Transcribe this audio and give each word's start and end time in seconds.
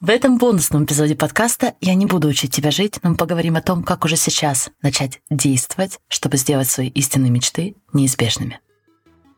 В 0.00 0.10
этом 0.10 0.38
бонусном 0.38 0.84
эпизоде 0.84 1.16
подкаста 1.16 1.74
я 1.80 1.96
не 1.96 2.06
буду 2.06 2.28
учить 2.28 2.54
тебя 2.54 2.70
жить, 2.70 3.00
но 3.02 3.10
мы 3.10 3.16
поговорим 3.16 3.56
о 3.56 3.62
том, 3.62 3.82
как 3.82 4.04
уже 4.04 4.14
сейчас 4.14 4.70
начать 4.80 5.20
действовать, 5.28 5.98
чтобы 6.06 6.36
сделать 6.36 6.68
свои 6.68 6.88
истинные 6.90 7.32
мечты 7.32 7.74
неизбежными. 7.92 8.60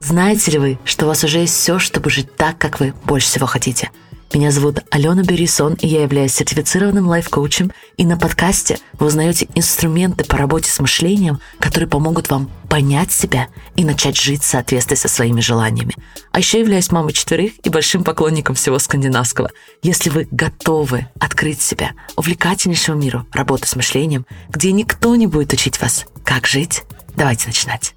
Знаете 0.00 0.50
ли 0.50 0.58
вы, 0.58 0.78
что 0.84 1.06
у 1.06 1.08
вас 1.08 1.24
уже 1.24 1.38
есть 1.38 1.54
все, 1.54 1.78
чтобы 1.78 2.10
жить 2.10 2.36
так, 2.36 2.58
как 2.58 2.78
вы 2.78 2.92
больше 3.06 3.28
всего 3.28 3.46
хотите– 3.46 3.90
меня 4.38 4.52
зовут 4.52 4.80
Алена 4.90 5.22
Берисон, 5.22 5.74
и 5.74 5.88
я 5.88 6.02
являюсь 6.02 6.34
сертифицированным 6.34 7.08
лайф-коучем. 7.08 7.72
И 7.96 8.06
на 8.06 8.16
подкасте 8.16 8.78
вы 8.92 9.06
узнаете 9.06 9.48
инструменты 9.54 10.24
по 10.24 10.36
работе 10.36 10.70
с 10.70 10.78
мышлением, 10.78 11.40
которые 11.58 11.88
помогут 11.88 12.30
вам 12.30 12.50
понять 12.68 13.10
себя 13.10 13.48
и 13.74 13.84
начать 13.84 14.16
жить 14.16 14.42
в 14.42 14.46
соответствии 14.46 14.94
со 14.94 15.08
своими 15.08 15.40
желаниями. 15.40 15.96
А 16.30 16.38
еще 16.38 16.60
являюсь 16.60 16.92
мамой 16.92 17.12
четверых 17.12 17.52
и 17.64 17.70
большим 17.70 18.04
поклонником 18.04 18.54
всего 18.54 18.78
скандинавского. 18.78 19.50
Если 19.82 20.10
вы 20.10 20.28
готовы 20.30 21.08
открыть 21.18 21.60
себя 21.60 21.92
увлекательнейшему 22.16 23.00
миру 23.00 23.26
работы 23.32 23.66
с 23.66 23.74
мышлением, 23.74 24.26
где 24.48 24.70
никто 24.70 25.16
не 25.16 25.26
будет 25.26 25.52
учить 25.52 25.80
вас, 25.80 26.06
как 26.24 26.46
жить, 26.46 26.84
давайте 27.16 27.48
начинать. 27.48 27.94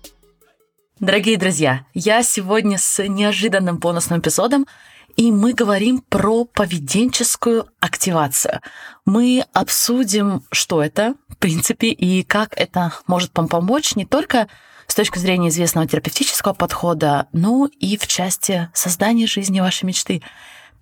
Дорогие 0.99 1.37
друзья, 1.37 1.85
я 1.93 2.23
сегодня 2.23 2.77
с 2.77 3.05
неожиданным 3.05 3.77
бонусным 3.77 4.19
эпизодом 4.19 4.65
и 5.15 5.31
мы 5.31 5.53
говорим 5.53 6.01
про 6.01 6.45
поведенческую 6.45 7.67
активацию. 7.79 8.61
Мы 9.05 9.45
обсудим, 9.53 10.43
что 10.51 10.81
это, 10.81 11.15
в 11.29 11.37
принципе, 11.37 11.87
и 11.89 12.23
как 12.23 12.53
это 12.55 12.93
может 13.07 13.31
помочь 13.31 13.95
не 13.95 14.05
только 14.05 14.47
с 14.87 14.95
точки 14.95 15.19
зрения 15.19 15.49
известного 15.49 15.87
терапевтического 15.87 16.53
подхода, 16.53 17.27
но 17.31 17.69
и 17.79 17.97
в 17.97 18.07
части 18.07 18.69
создания 18.73 19.27
жизни 19.27 19.59
вашей 19.59 19.85
мечты. 19.85 20.21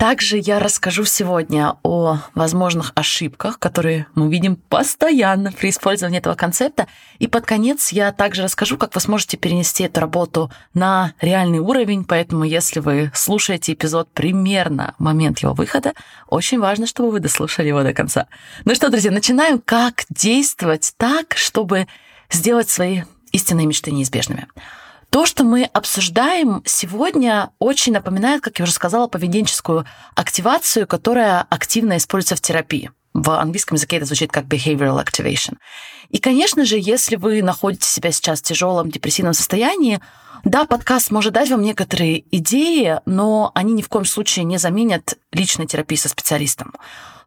Также 0.01 0.39
я 0.39 0.57
расскажу 0.57 1.05
сегодня 1.05 1.75
о 1.83 2.17
возможных 2.33 2.91
ошибках, 2.95 3.59
которые 3.59 4.07
мы 4.15 4.31
видим 4.31 4.55
постоянно 4.55 5.51
при 5.51 5.69
использовании 5.69 6.17
этого 6.17 6.33
концепта. 6.33 6.87
И 7.19 7.27
под 7.27 7.45
конец 7.45 7.91
я 7.91 8.11
также 8.11 8.41
расскажу, 8.41 8.79
как 8.79 8.95
вы 8.95 8.99
сможете 8.99 9.37
перенести 9.37 9.83
эту 9.83 9.99
работу 9.99 10.51
на 10.73 11.13
реальный 11.21 11.59
уровень. 11.59 12.03
Поэтому, 12.03 12.45
если 12.45 12.79
вы 12.79 13.11
слушаете 13.13 13.73
эпизод 13.73 14.09
примерно 14.11 14.95
в 14.97 15.03
момент 15.03 15.37
его 15.37 15.53
выхода, 15.53 15.93
очень 16.27 16.59
важно, 16.59 16.87
чтобы 16.87 17.11
вы 17.11 17.19
дослушали 17.19 17.67
его 17.67 17.83
до 17.83 17.93
конца. 17.93 18.25
Ну 18.65 18.73
что, 18.73 18.89
друзья, 18.89 19.11
начинаем. 19.11 19.61
Как 19.63 20.05
действовать 20.09 20.95
так, 20.97 21.35
чтобы 21.37 21.85
сделать 22.31 22.71
свои 22.71 23.03
истинные 23.33 23.67
мечты 23.67 23.91
неизбежными? 23.91 24.47
То, 25.11 25.25
что 25.25 25.43
мы 25.43 25.65
обсуждаем 25.65 26.63
сегодня, 26.65 27.51
очень 27.59 27.91
напоминает, 27.91 28.41
как 28.41 28.59
я 28.59 28.63
уже 28.63 28.71
сказала, 28.71 29.07
поведенческую 29.07 29.85
активацию, 30.15 30.87
которая 30.87 31.41
активно 31.49 31.97
используется 31.97 32.37
в 32.37 32.41
терапии. 32.41 32.91
В 33.13 33.29
английском 33.31 33.75
языке 33.75 33.97
это 33.97 34.05
звучит 34.05 34.31
как 34.31 34.45
behavioral 34.45 35.03
activation. 35.03 35.57
И, 36.07 36.19
конечно 36.19 36.63
же, 36.63 36.77
если 36.79 37.17
вы 37.17 37.43
находите 37.43 37.89
себя 37.89 38.13
сейчас 38.13 38.39
в 38.39 38.43
тяжелом 38.43 38.89
депрессивном 38.89 39.33
состоянии, 39.33 39.99
да, 40.45 40.63
подкаст 40.63 41.11
может 41.11 41.33
дать 41.33 41.49
вам 41.49 41.61
некоторые 41.61 42.23
идеи, 42.37 43.01
но 43.05 43.51
они 43.53 43.73
ни 43.73 43.81
в 43.81 43.89
коем 43.89 44.05
случае 44.05 44.45
не 44.45 44.57
заменят 44.59 45.17
личной 45.33 45.67
терапии 45.67 45.97
со 45.97 46.07
специалистом. 46.07 46.73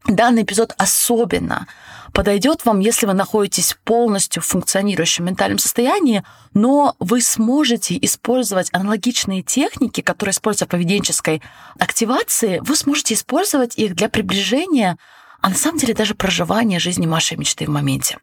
Данный 0.06 0.42
эпизод 0.42 0.74
особенно 0.76 1.66
подойдет 2.12 2.64
вам, 2.64 2.80
если 2.80 3.06
вы 3.06 3.14
находитесь 3.14 3.76
полностью 3.84 4.42
в 4.42 4.46
функционирующем 4.46 5.24
ментальном 5.24 5.58
состоянии, 5.58 6.22
но 6.52 6.94
вы 6.98 7.22
сможете 7.22 7.98
использовать 8.02 8.68
аналогичные 8.72 9.42
техники, 9.42 10.02
которые 10.02 10.32
используются 10.32 10.66
в 10.66 10.68
поведенческой 10.68 11.42
активации, 11.78 12.60
вы 12.62 12.76
сможете 12.76 13.14
использовать 13.14 13.76
их 13.78 13.96
для 13.96 14.08
приближения, 14.08 14.98
а 15.40 15.48
на 15.48 15.56
самом 15.56 15.78
деле 15.78 15.94
даже 15.94 16.14
проживания 16.14 16.78
жизни 16.78 17.06
вашей 17.06 17.38
мечты 17.38 17.66
в 17.66 17.70
моменте. 17.70 18.18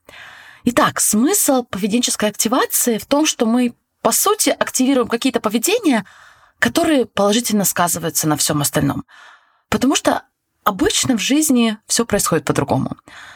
Итак, 0.64 1.00
смысл 1.00 1.64
поведенческой 1.64 2.30
активации 2.30 3.00
в 3.00 3.08
том, 3.08 3.26
что 3.26 3.48
мы, 3.48 3.74
по 4.04 4.12
сути, 4.12 4.52
активируем 4.52 5.08
какие-то 5.08 5.40
поведения, 5.40 6.06
которые 6.60 7.08
положительно 7.08 7.66
сказываются 7.66 8.28
на 8.28 8.38
всем 8.38 8.62
остальном. 8.62 9.04
Потому 9.70 9.96
что 9.96 10.24
Обычно 10.64 11.18
в 11.18 11.22
жизни 11.22 11.78
все 11.88 12.06
происходит 12.06 12.46
по-другому. 12.46 12.96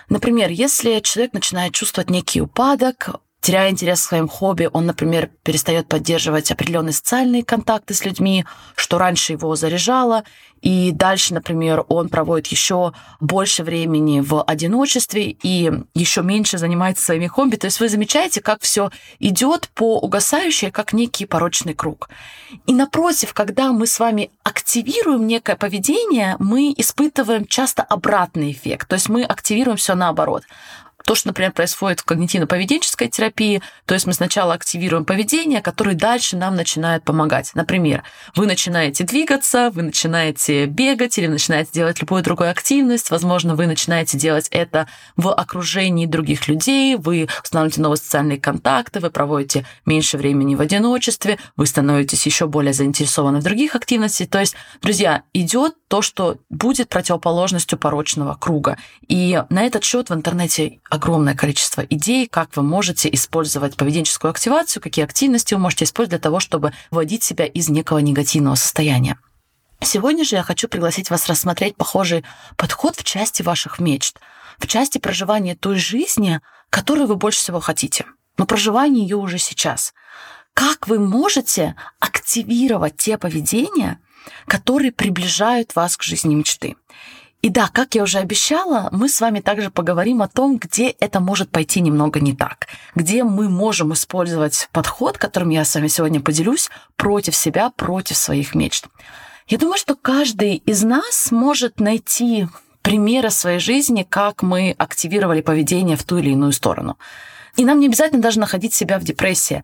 Например, 0.09 0.49
если 0.49 0.99
человек 0.99 1.33
начинает 1.33 1.73
чувствовать 1.73 2.09
некий 2.11 2.41
упадок, 2.41 3.15
теряя 3.45 3.69
интерес 3.69 4.01
к 4.01 4.09
своим 4.09 4.27
хобби, 4.27 4.67
он, 4.73 4.87
например, 4.87 5.29
перестает 5.43 5.87
поддерживать 5.87 6.51
определенные 6.51 6.93
социальные 6.93 7.43
контакты 7.43 7.93
с 7.93 8.03
людьми, 8.03 8.43
что 8.75 8.97
раньше 8.97 9.33
его 9.33 9.55
заряжало, 9.55 10.23
и 10.63 10.91
дальше, 10.91 11.35
например, 11.35 11.85
он 11.89 12.09
проводит 12.09 12.47
еще 12.47 12.93
больше 13.19 13.63
времени 13.63 14.19
в 14.19 14.41
одиночестве 14.41 15.29
и 15.29 15.71
еще 15.93 16.23
меньше 16.23 16.57
занимается 16.57 17.05
своими 17.05 17.27
хобби. 17.27 17.55
То 17.55 17.65
есть 17.65 17.79
вы 17.79 17.87
замечаете, 17.87 18.41
как 18.41 18.63
все 18.63 18.89
идет 19.19 19.69
по 19.75 19.99
угасающей, 19.99 20.71
как 20.71 20.91
некий 20.91 21.27
порочный 21.27 21.75
круг. 21.75 22.09
И 22.65 22.73
напротив, 22.73 23.35
когда 23.35 23.71
мы 23.73 23.85
с 23.85 23.99
вами 23.99 24.31
активируем 24.41 25.27
некое 25.27 25.55
поведение, 25.55 26.35
мы 26.39 26.73
испытываем 26.75 27.45
часто 27.45 27.83
обратный 27.83 28.51
эффект. 28.51 28.87
То 28.87 28.95
есть 28.95 29.07
мы 29.07 29.23
активируем 29.23 29.77
все 29.77 29.93
наоборот. 29.93 30.45
То, 31.05 31.13
что, 31.13 31.27
например, 31.27 31.51
происходит 31.51 31.99
в 31.99 32.05
когнитивно-поведенческой 32.05 33.09
терапии, 33.09 33.61
то 33.85 33.93
есть 33.93 34.07
мы 34.07 34.13
сначала 34.13 34.55
активируем 34.55 35.05
поведение, 35.05 35.61
которое 35.61 35.95
дальше 35.95 36.35
нам 36.35 36.55
начинает 36.55 37.03
помогать. 37.03 37.51
Например, 37.53 38.03
вы 38.35 38.47
начинаете 38.47 39.03
двигаться, 39.03 39.69
вы 39.71 39.83
начинаете 39.83 40.65
бегать 40.65 41.19
или 41.19 41.27
начинаете 41.27 41.69
делать 41.73 42.01
любую 42.01 42.23
другую 42.23 42.49
активность, 42.49 43.11
возможно, 43.11 43.55
вы 43.55 43.67
начинаете 43.67 44.17
делать 44.17 44.47
это 44.49 44.87
в 45.15 45.31
окружении 45.31 46.07
других 46.07 46.47
людей, 46.47 46.95
вы 46.95 47.27
устанавливаете 47.43 47.81
новые 47.81 47.97
социальные 47.97 48.39
контакты, 48.39 48.99
вы 48.99 49.11
проводите 49.11 49.65
меньше 49.85 50.17
времени 50.17 50.55
в 50.55 50.61
одиночестве, 50.61 51.37
вы 51.55 51.67
становитесь 51.67 52.25
еще 52.25 52.47
более 52.47 52.73
заинтересованы 52.73 53.41
в 53.41 53.43
других 53.43 53.75
активностях. 53.75 54.27
То 54.29 54.39
есть, 54.39 54.55
друзья, 54.81 55.21
идет 55.33 55.75
то, 55.87 56.01
что 56.01 56.37
будет 56.49 56.89
противоположностью 56.89 57.77
порочного 57.77 58.33
круга. 58.33 58.77
И 59.07 59.39
на 59.49 59.67
этот 59.67 59.83
счет 59.83 60.09
в 60.09 60.13
интернете 60.13 60.79
огромное 60.95 61.35
количество 61.35 61.81
идей, 61.81 62.27
как 62.27 62.55
вы 62.55 62.63
можете 62.63 63.13
использовать 63.13 63.75
поведенческую 63.77 64.31
активацию, 64.31 64.81
какие 64.81 65.05
активности 65.05 65.53
вы 65.53 65.59
можете 65.59 65.85
использовать 65.85 66.21
для 66.21 66.23
того, 66.23 66.39
чтобы 66.39 66.73
вводить 66.91 67.23
себя 67.23 67.45
из 67.45 67.69
некого 67.69 67.99
негативного 67.99 68.55
состояния. 68.55 69.17
Сегодня 69.81 70.23
же 70.23 70.37
я 70.37 70.43
хочу 70.43 70.67
пригласить 70.67 71.09
вас 71.09 71.27
рассмотреть 71.27 71.75
похожий 71.75 72.23
подход 72.57 72.95
в 72.95 73.03
части 73.03 73.43
ваших 73.43 73.79
мечт, 73.79 74.19
в 74.57 74.67
части 74.67 74.97
проживания 74.97 75.55
той 75.55 75.75
жизни, 75.75 76.41
которую 76.69 77.07
вы 77.07 77.15
больше 77.15 77.39
всего 77.39 77.59
хотите, 77.59 78.05
но 78.37 78.45
проживание 78.45 79.03
ее 79.03 79.17
уже 79.17 79.37
сейчас. 79.37 79.93
Как 80.53 80.87
вы 80.87 80.99
можете 80.99 81.75
активировать 81.99 82.97
те 82.97 83.17
поведения, 83.17 83.99
которые 84.47 84.91
приближают 84.91 85.75
вас 85.75 85.97
к 85.97 86.03
жизни 86.03 86.33
мечты? 86.33 86.75
И 87.41 87.49
да, 87.49 87.69
как 87.71 87.93
я 87.93 88.03
уже 88.03 88.17
обещала, 88.17 88.89
мы 88.91 89.07
с 89.07 89.21
вами 89.21 89.39
также 89.39 89.69
поговорим 89.69 90.21
о 90.23 90.27
том, 90.27 90.57
где 90.57 90.89
это 90.89 91.19
может 91.19 91.51
пойти 91.51 91.79
немного 91.79 92.19
не 92.19 92.33
так, 92.33 92.67
где 92.95 93.23
мы 93.23 93.49
можем 93.49 93.93
использовать 93.93 94.67
подход, 94.71 95.17
которым 95.19 95.49
я 95.49 95.63
с 95.63 95.75
вами 95.75 95.87
сегодня 95.87 96.21
поделюсь, 96.21 96.69
против 96.95 97.35
себя, 97.35 97.69
против 97.69 98.17
своих 98.17 98.55
мечт. 98.55 98.87
Я 99.47 99.59
думаю, 99.59 99.77
что 99.77 99.95
каждый 99.95 100.55
из 100.55 100.83
нас 100.83 101.31
может 101.31 101.79
найти 101.79 102.47
примеры 102.81 103.29
своей 103.29 103.59
жизни, 103.59 104.05
как 104.07 104.41
мы 104.41 104.73
активировали 104.77 105.41
поведение 105.41 105.97
в 105.97 106.03
ту 106.03 106.17
или 106.17 106.31
иную 106.31 106.51
сторону. 106.51 106.97
И 107.55 107.63
нам 107.63 107.79
не 107.79 107.87
обязательно 107.87 108.21
даже 108.21 108.39
находить 108.39 108.73
себя 108.73 108.97
в 108.97 109.03
депрессии. 109.03 109.63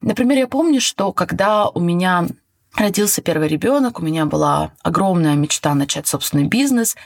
Например, 0.00 0.38
я 0.38 0.46
помню, 0.48 0.80
что 0.80 1.12
когда 1.12 1.68
у 1.68 1.80
меня 1.80 2.26
родился 2.74 3.22
первый 3.22 3.48
ребенок, 3.48 3.98
у 3.98 4.02
меня 4.02 4.26
была 4.26 4.72
огромная 4.82 5.34
мечта 5.34 5.74
начать 5.74 6.06
собственный 6.06 6.44
бизнес. 6.44 6.96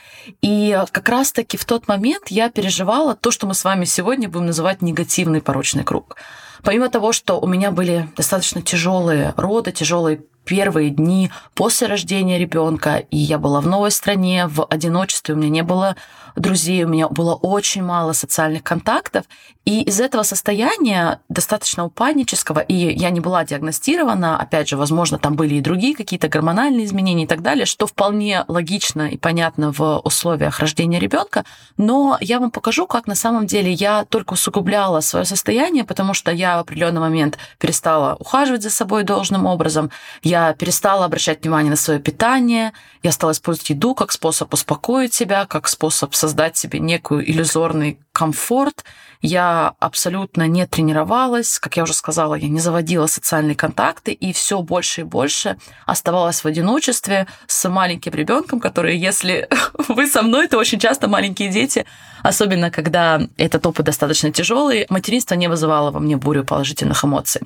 И 0.41 0.77
как 0.91 1.09
раз-таки 1.09 1.57
в 1.57 1.65
тот 1.65 1.87
момент 1.87 2.29
я 2.29 2.49
переживала 2.49 3.15
то, 3.15 3.31
что 3.31 3.47
мы 3.47 3.53
с 3.53 3.63
вами 3.63 3.85
сегодня 3.85 4.29
будем 4.29 4.47
называть 4.47 4.81
негативный 4.81 5.41
порочный 5.41 5.83
круг. 5.83 6.17
Помимо 6.63 6.89
того, 6.89 7.11
что 7.11 7.39
у 7.39 7.47
меня 7.47 7.71
были 7.71 8.07
достаточно 8.15 8.61
тяжелые 8.61 9.33
роды, 9.35 9.71
тяжелые 9.71 10.21
первые 10.45 10.89
дни 10.89 11.31
после 11.53 11.87
рождения 11.87 12.37
ребенка, 12.37 12.97
и 12.97 13.17
я 13.17 13.37
была 13.37 13.61
в 13.61 13.67
новой 13.67 13.91
стране, 13.91 14.47
в 14.47 14.65
одиночестве, 14.65 15.35
у 15.35 15.37
меня 15.37 15.49
не 15.49 15.63
было 15.63 15.95
друзей, 16.35 16.83
у 16.83 16.87
меня 16.87 17.09
было 17.09 17.35
очень 17.35 17.83
мало 17.83 18.13
социальных 18.13 18.63
контактов, 18.63 19.25
и 19.65 19.83
из 19.83 19.99
этого 19.99 20.23
состояния 20.23 21.19
достаточно 21.29 21.85
упаднического, 21.85 22.59
и 22.59 22.73
я 22.73 23.11
не 23.11 23.19
была 23.19 23.45
диагностирована, 23.45 24.37
опять 24.37 24.67
же, 24.67 24.75
возможно, 24.75 25.19
там 25.19 25.35
были 25.35 25.55
и 25.55 25.61
другие 25.61 25.95
какие-то 25.95 26.27
гормональные 26.27 26.85
изменения 26.85 27.23
и 27.23 27.27
так 27.27 27.41
далее, 27.41 27.65
что 27.65 27.85
вполне 27.85 28.45
логично 28.47 29.09
и 29.09 29.17
понятно 29.17 29.71
в 29.71 29.99
условиях 29.99 30.59
рождения 30.59 30.99
ребенка, 30.99 31.45
но 31.77 32.17
я 32.19 32.39
вам 32.39 32.51
покажу, 32.51 32.87
как 32.87 33.07
на 33.07 33.15
самом 33.15 33.45
деле 33.45 33.71
я 33.71 34.05
только 34.05 34.33
усугубляла 34.33 35.01
свое 35.01 35.25
состояние, 35.25 35.83
потому 35.83 36.13
что 36.13 36.31
я 36.31 36.57
в 36.57 36.61
определенный 36.61 37.01
момент 37.01 37.37
перестала 37.59 38.15
ухаживать 38.15 38.63
за 38.63 38.69
собой 38.69 39.03
должным 39.03 39.45
образом, 39.45 39.91
Я 40.23 40.32
перестала 40.57 41.05
обращать 41.05 41.43
внимание 41.43 41.69
на 41.69 41.75
свое 41.75 41.99
питание, 41.99 42.73
я 43.03 43.11
стала 43.11 43.31
использовать 43.31 43.69
еду 43.69 43.93
как 43.93 44.11
способ 44.11 44.51
успокоить 44.53 45.13
себя, 45.13 45.45
как 45.45 45.67
способ 45.67 46.15
создать 46.15 46.57
себе 46.57 46.79
некую 46.79 47.29
иллюзорный 47.29 47.99
комфорт. 48.13 48.83
Я 49.21 49.73
абсолютно 49.79 50.47
не 50.47 50.65
тренировалась, 50.65 51.59
как 51.59 51.77
я 51.77 51.83
уже 51.83 51.93
сказала, 51.93 52.35
я 52.35 52.49
не 52.49 52.59
заводила 52.59 53.07
социальные 53.07 53.55
контакты, 53.55 54.11
и 54.11 54.33
все 54.33 54.61
больше 54.61 55.01
и 55.01 55.03
больше 55.03 55.57
оставалась 55.85 56.43
в 56.43 56.47
одиночестве 56.47 57.27
с 57.47 57.69
маленьким 57.69 58.13
ребенком, 58.13 58.59
который, 58.59 58.97
если 58.97 59.47
вы 59.87 60.07
со 60.07 60.23
мной, 60.23 60.47
то 60.47 60.57
очень 60.57 60.79
часто 60.79 61.07
маленькие 61.07 61.49
дети, 61.49 61.85
особенно 62.21 62.71
когда 62.71 63.21
этот 63.37 63.65
опыт 63.65 63.85
достаточно 63.85 64.31
тяжелый, 64.31 64.85
материнство 64.89 65.35
не 65.35 65.47
вызывало 65.47 65.91
во 65.91 65.99
мне 65.99 66.17
бурю 66.17 66.43
положительных 66.43 67.05
эмоций. 67.05 67.41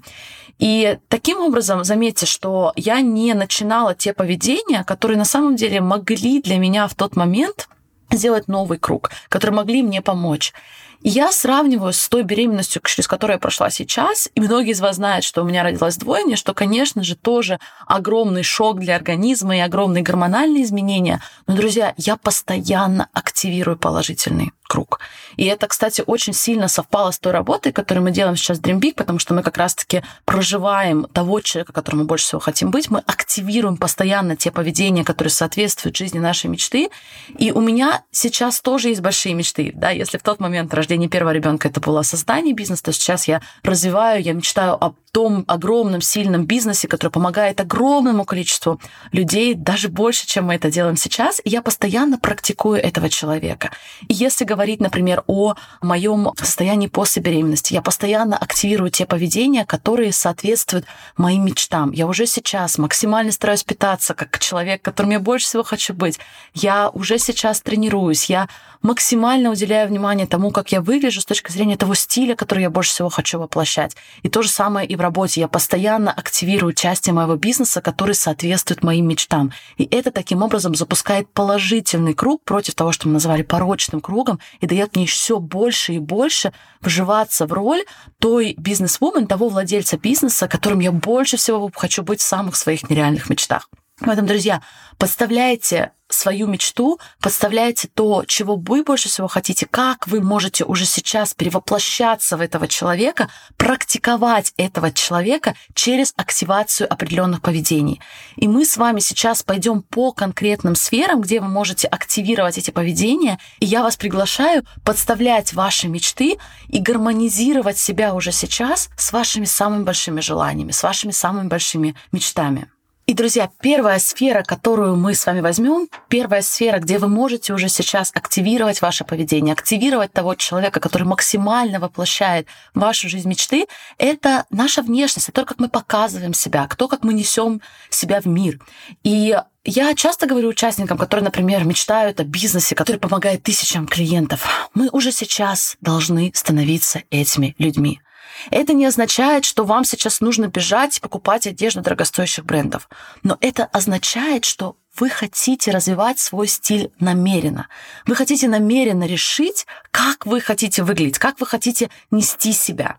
И 0.59 0.97
таким 1.07 1.39
образом, 1.39 1.83
заметьте, 1.83 2.25
что 2.25 2.73
я 2.75 3.01
не 3.01 3.33
начинала 3.33 3.93
те 3.93 4.13
поведения, 4.13 4.83
которые 4.83 5.17
на 5.17 5.25
самом 5.25 5.55
деле 5.55 5.81
могли 5.81 6.41
для 6.41 6.57
меня 6.57 6.87
в 6.87 6.95
тот 6.95 7.15
момент 7.15 7.69
сделать 8.11 8.47
новый 8.47 8.79
круг, 8.79 9.11
которые 9.29 9.57
могли 9.57 9.83
мне 9.83 10.01
помочь. 10.01 10.53
И 11.01 11.09
я 11.09 11.31
сравниваю 11.31 11.93
с 11.93 12.09
той 12.09 12.23
беременностью, 12.23 12.81
через 12.83 13.07
которую 13.07 13.35
я 13.35 13.39
прошла 13.39 13.69
сейчас, 13.69 14.29
и 14.33 14.41
многие 14.41 14.71
из 14.71 14.81
вас 14.81 14.95
знают, 14.95 15.23
что 15.23 15.43
у 15.43 15.45
меня 15.45 15.63
родилось 15.63 15.97
двойня, 15.97 16.35
что, 16.35 16.53
конечно 16.55 17.03
же, 17.03 17.15
тоже 17.15 17.59
огромный 17.85 18.43
шок 18.43 18.79
для 18.79 18.95
организма 18.95 19.57
и 19.57 19.61
огромные 19.61 20.03
гормональные 20.03 20.63
изменения. 20.63 21.21
Но, 21.45 21.55
друзья, 21.55 21.93
я 21.97 22.17
постоянно 22.17 23.09
активирую 23.13 23.77
положительный 23.77 24.53
круг. 24.67 24.99
И 25.35 25.45
это, 25.45 25.67
кстати, 25.67 26.03
очень 26.05 26.33
сильно 26.33 26.67
совпало 26.67 27.11
с 27.11 27.19
той 27.19 27.31
работой, 27.31 27.71
которую 27.71 28.03
мы 28.03 28.11
делаем 28.11 28.35
сейчас 28.35 28.59
в 28.59 28.61
Dream 28.61 28.79
Big, 28.79 28.93
потому 28.95 29.19
что 29.19 29.33
мы 29.33 29.43
как 29.43 29.57
раз-таки 29.57 30.03
проживаем 30.25 31.05
того 31.05 31.39
человека, 31.41 31.73
которым 31.73 32.01
мы 32.01 32.05
больше 32.05 32.25
всего 32.25 32.39
хотим 32.39 32.71
быть, 32.71 32.89
мы 32.89 32.99
активируем 32.99 33.77
постоянно 33.77 34.35
те 34.35 34.51
поведения, 34.51 35.03
которые 35.03 35.31
соответствуют 35.31 35.95
жизни 35.95 36.19
нашей 36.19 36.47
мечты. 36.47 36.89
И 37.37 37.51
у 37.51 37.61
меня 37.61 38.03
сейчас 38.11 38.61
тоже 38.61 38.89
есть 38.89 39.01
большие 39.01 39.33
мечты. 39.33 39.71
Да? 39.73 39.91
Если 39.91 40.17
в 40.17 40.23
тот 40.23 40.39
момент 40.39 40.73
рождения 40.73 41.07
первого 41.07 41.33
ребенка 41.33 41.67
это 41.69 41.79
было 41.79 42.01
создание 42.01 42.53
бизнеса, 42.53 42.83
то 42.83 42.91
сейчас 42.91 43.27
я 43.27 43.41
развиваю, 43.63 44.21
я 44.21 44.33
мечтаю 44.33 44.73
о 44.73 44.93
том 45.11 45.45
огромном, 45.47 46.01
сильном 46.01 46.45
бизнесе, 46.45 46.87
который 46.87 47.09
помогает 47.09 47.59
огромному 47.59 48.23
количеству 48.23 48.79
людей, 49.11 49.55
даже 49.55 49.89
больше, 49.89 50.27
чем 50.27 50.45
мы 50.45 50.55
это 50.55 50.69
делаем 50.69 50.95
сейчас. 50.95 51.41
И 51.43 51.49
я 51.49 51.61
постоянно 51.61 52.19
практикую 52.19 52.79
этого 52.79 53.09
человека. 53.09 53.71
И 54.07 54.13
если 54.13 54.45
говорить, 54.45 54.56
например, 54.79 55.23
о 55.27 55.55
моем 55.81 56.31
состоянии 56.37 56.87
после 56.87 57.21
беременности, 57.21 57.73
я 57.73 57.81
постоянно 57.81 58.37
активирую 58.37 58.91
те 58.91 59.05
поведения, 59.05 59.65
которые 59.65 60.11
соответствуют 60.11 60.85
моим 61.15 61.45
мечтам. 61.45 61.91
Я 61.91 62.07
уже 62.07 62.25
сейчас 62.25 62.77
максимально 62.77 63.31
стараюсь 63.31 63.63
питаться 63.63 64.13
как 64.13 64.39
человек, 64.39 64.81
которым 64.81 65.11
я 65.11 65.19
больше 65.19 65.47
всего 65.47 65.63
хочу 65.63 65.93
быть. 65.93 66.19
Я 66.53 66.89
уже 66.89 67.19
сейчас 67.19 67.61
тренируюсь, 67.61 68.25
я 68.25 68.47
максимально 68.87 69.51
уделяю 69.51 69.89
внимание 69.89 70.25
тому, 70.27 70.51
как 70.51 70.71
я 70.71 70.79
выгляжу 70.81 71.19
с 71.19 71.25
точки 71.25 71.51
зрения 71.51 71.75
того 71.75 71.93
стиля, 71.93 72.35
который 72.35 72.61
я 72.61 72.69
больше 72.69 72.91
всего 72.91 73.09
хочу 73.09 73.37
воплощать. 73.37 73.97
И 74.23 74.29
то 74.29 74.41
же 74.41 74.49
самое 74.49 74.87
и 74.87 74.95
в 74.95 75.01
работе. 75.01 75.41
Я 75.41 75.49
постоянно 75.49 76.11
активирую 76.11 76.73
части 76.73 77.11
моего 77.11 77.35
бизнеса, 77.35 77.81
которые 77.81 78.15
соответствуют 78.15 78.83
моим 78.83 79.07
мечтам. 79.07 79.51
И 79.77 79.83
это 79.83 80.11
таким 80.11 80.41
образом 80.41 80.73
запускает 80.73 81.29
положительный 81.33 82.13
круг 82.13 82.43
против 82.45 82.75
того, 82.75 82.93
что 82.93 83.07
мы 83.09 83.15
называли 83.15 83.41
порочным 83.41 83.99
кругом, 83.99 84.39
и 84.61 84.67
дает 84.67 84.95
мне 84.95 85.05
все 85.05 85.39
больше 85.39 85.93
и 85.93 85.99
больше 85.99 86.53
вживаться 86.79 87.45
в 87.45 87.51
роль 87.51 87.83
той 88.19 88.55
бизнес-вумен, 88.57 89.27
того 89.27 89.49
владельца 89.49 89.97
бизнеса, 89.97 90.47
которым 90.47 90.79
я 90.79 90.93
больше 90.93 91.35
всего 91.35 91.69
хочу 91.75 92.03
быть 92.03 92.21
в 92.21 92.23
самых 92.23 92.55
своих 92.55 92.89
нереальных 92.89 93.29
мечтах. 93.29 93.69
Поэтому, 93.99 94.27
друзья, 94.27 94.61
подставляйте 94.99 95.91
свою 96.09 96.47
мечту, 96.47 96.99
подставляете 97.19 97.89
то, 97.93 98.23
чего 98.25 98.55
вы 98.55 98.83
больше 98.83 99.09
всего 99.09 99.27
хотите, 99.27 99.65
как 99.65 100.07
вы 100.07 100.21
можете 100.21 100.63
уже 100.63 100.85
сейчас 100.85 101.33
перевоплощаться 101.33 102.37
в 102.37 102.41
этого 102.41 102.67
человека, 102.67 103.29
практиковать 103.57 104.53
этого 104.57 104.91
человека 104.91 105.55
через 105.73 106.13
активацию 106.15 106.91
определенных 106.91 107.41
поведений. 107.41 107.99
И 108.35 108.47
мы 108.47 108.65
с 108.65 108.77
вами 108.77 108.99
сейчас 108.99 109.43
пойдем 109.43 109.81
по 109.81 110.11
конкретным 110.11 110.75
сферам, 110.75 111.21
где 111.21 111.41
вы 111.41 111.47
можете 111.47 111.87
активировать 111.87 112.57
эти 112.57 112.71
поведения, 112.71 113.39
и 113.59 113.65
я 113.65 113.83
вас 113.83 113.97
приглашаю 113.97 114.63
подставлять 114.85 115.53
ваши 115.53 115.87
мечты 115.87 116.37
и 116.67 116.79
гармонизировать 116.79 117.77
себя 117.77 118.13
уже 118.13 118.31
сейчас 118.31 118.89
с 118.97 119.11
вашими 119.11 119.45
самыми 119.45 119.83
большими 119.83 120.21
желаниями, 120.21 120.71
с 120.71 120.83
вашими 120.83 121.11
самыми 121.11 121.47
большими 121.47 121.95
мечтами. 122.11 122.69
И, 123.07 123.13
друзья, 123.13 123.49
первая 123.61 123.99
сфера, 123.99 124.43
которую 124.43 124.97
мы 124.97 125.15
с 125.15 125.25
вами 125.25 125.39
возьмем, 125.39 125.87
первая 126.09 126.41
сфера, 126.41 126.79
где 126.79 126.97
вы 126.99 127.07
можете 127.07 127.53
уже 127.53 127.69
сейчас 127.69 128.11
активировать 128.13 128.81
ваше 128.81 129.05
поведение, 129.05 129.53
активировать 129.53 130.11
того 130.11 130.35
человека, 130.35 130.81
который 130.81 131.03
максимально 131.03 131.79
воплощает 131.79 132.47
вашу 132.73 133.07
жизнь 133.07 133.29
мечты, 133.29 133.67
это 133.97 134.43
наша 134.49 134.81
внешность, 134.81 135.29
это 135.29 135.41
то, 135.41 135.47
как 135.47 135.59
мы 135.59 135.69
показываем 135.69 136.33
себя, 136.33 136.67
кто 136.67 136.89
как 136.89 137.05
мы 137.05 137.13
несем 137.13 137.61
себя 137.89 138.19
в 138.19 138.25
мир. 138.25 138.59
И 139.03 139.37
я 139.63 139.93
часто 139.95 140.27
говорю 140.27 140.49
участникам, 140.49 140.97
которые, 140.97 141.23
например, 141.23 141.63
мечтают 141.63 142.19
о 142.19 142.25
бизнесе, 142.25 142.75
который 142.75 142.97
помогает 142.99 143.41
тысячам 143.41 143.87
клиентов, 143.87 144.69
мы 144.73 144.89
уже 144.91 145.13
сейчас 145.13 145.77
должны 145.79 146.33
становиться 146.35 147.03
этими 147.09 147.55
людьми. 147.57 148.01
Это 148.51 148.73
не 148.73 148.85
означает, 148.85 149.45
что 149.45 149.63
вам 149.63 149.83
сейчас 149.83 150.21
нужно 150.21 150.47
бежать 150.47 150.97
и 150.97 151.01
покупать 151.01 151.47
одежду 151.47 151.81
дорогостоящих 151.81 152.45
брендов. 152.45 152.89
Но 153.23 153.37
это 153.41 153.65
означает, 153.65 154.45
что 154.45 154.77
вы 154.99 155.09
хотите 155.09 155.71
развивать 155.71 156.19
свой 156.19 156.47
стиль 156.47 156.91
намеренно. 156.99 157.67
Вы 158.05 158.15
хотите 158.15 158.47
намеренно 158.47 159.05
решить, 159.05 159.67
как 159.91 160.25
вы 160.25 160.41
хотите 160.41 160.83
выглядеть, 160.83 161.19
как 161.19 161.39
вы 161.39 161.45
хотите 161.45 161.89
нести 162.09 162.51
себя. 162.51 162.97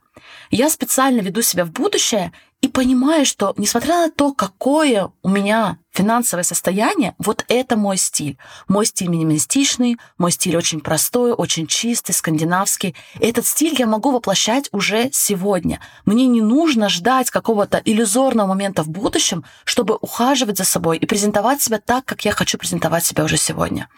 Я 0.51 0.71
специально 0.71 1.21
веду 1.21 1.43
себя 1.43 1.65
в 1.65 1.73
будущее 1.73 2.33
и 2.61 2.69
понимаю, 2.69 3.25
что 3.25 3.55
несмотря 3.57 4.07
на 4.07 4.11
то, 4.11 4.33
какое 4.33 5.11
у 5.23 5.29
меня 5.29 5.79
финансовое 5.99 6.45
состояние, 6.45 7.15
вот 7.19 7.45
это 7.49 7.77
мой 7.77 7.97
стиль. 7.97 8.39
Мой 8.69 8.87
стиль 8.87 9.09
минималистичный, 9.09 9.99
мой 10.17 10.31
стиль 10.31 10.57
очень 10.57 10.81
простой, 10.81 11.33
очень 11.33 11.67
чистый, 11.67 12.13
скандинавский. 12.13 12.95
Этот 13.21 13.45
стиль 13.47 13.75
я 13.77 13.87
могу 13.87 14.13
воплощать 14.13 14.69
уже 14.71 15.11
сегодня. 15.13 15.81
Мне 16.05 16.29
не 16.29 16.41
нужно 16.41 16.89
ждать 16.89 17.31
какого-то 17.31 17.83
иллюзорного 17.85 18.47
момента 18.47 18.85
в 18.85 18.89
будущем, 18.89 19.45
чтобы 19.65 19.99
ухаживать 20.01 20.59
за 20.59 20.65
собой 20.65 20.99
и 20.99 21.07
презентовать 21.07 21.61
себя 21.61 21.81
так, 21.85 22.05
как 22.05 22.25
я 22.25 22.31
хочу 22.31 22.59
презентовать 22.59 23.05
себя 23.05 23.25
уже 23.25 23.37
сегодня. 23.37 23.89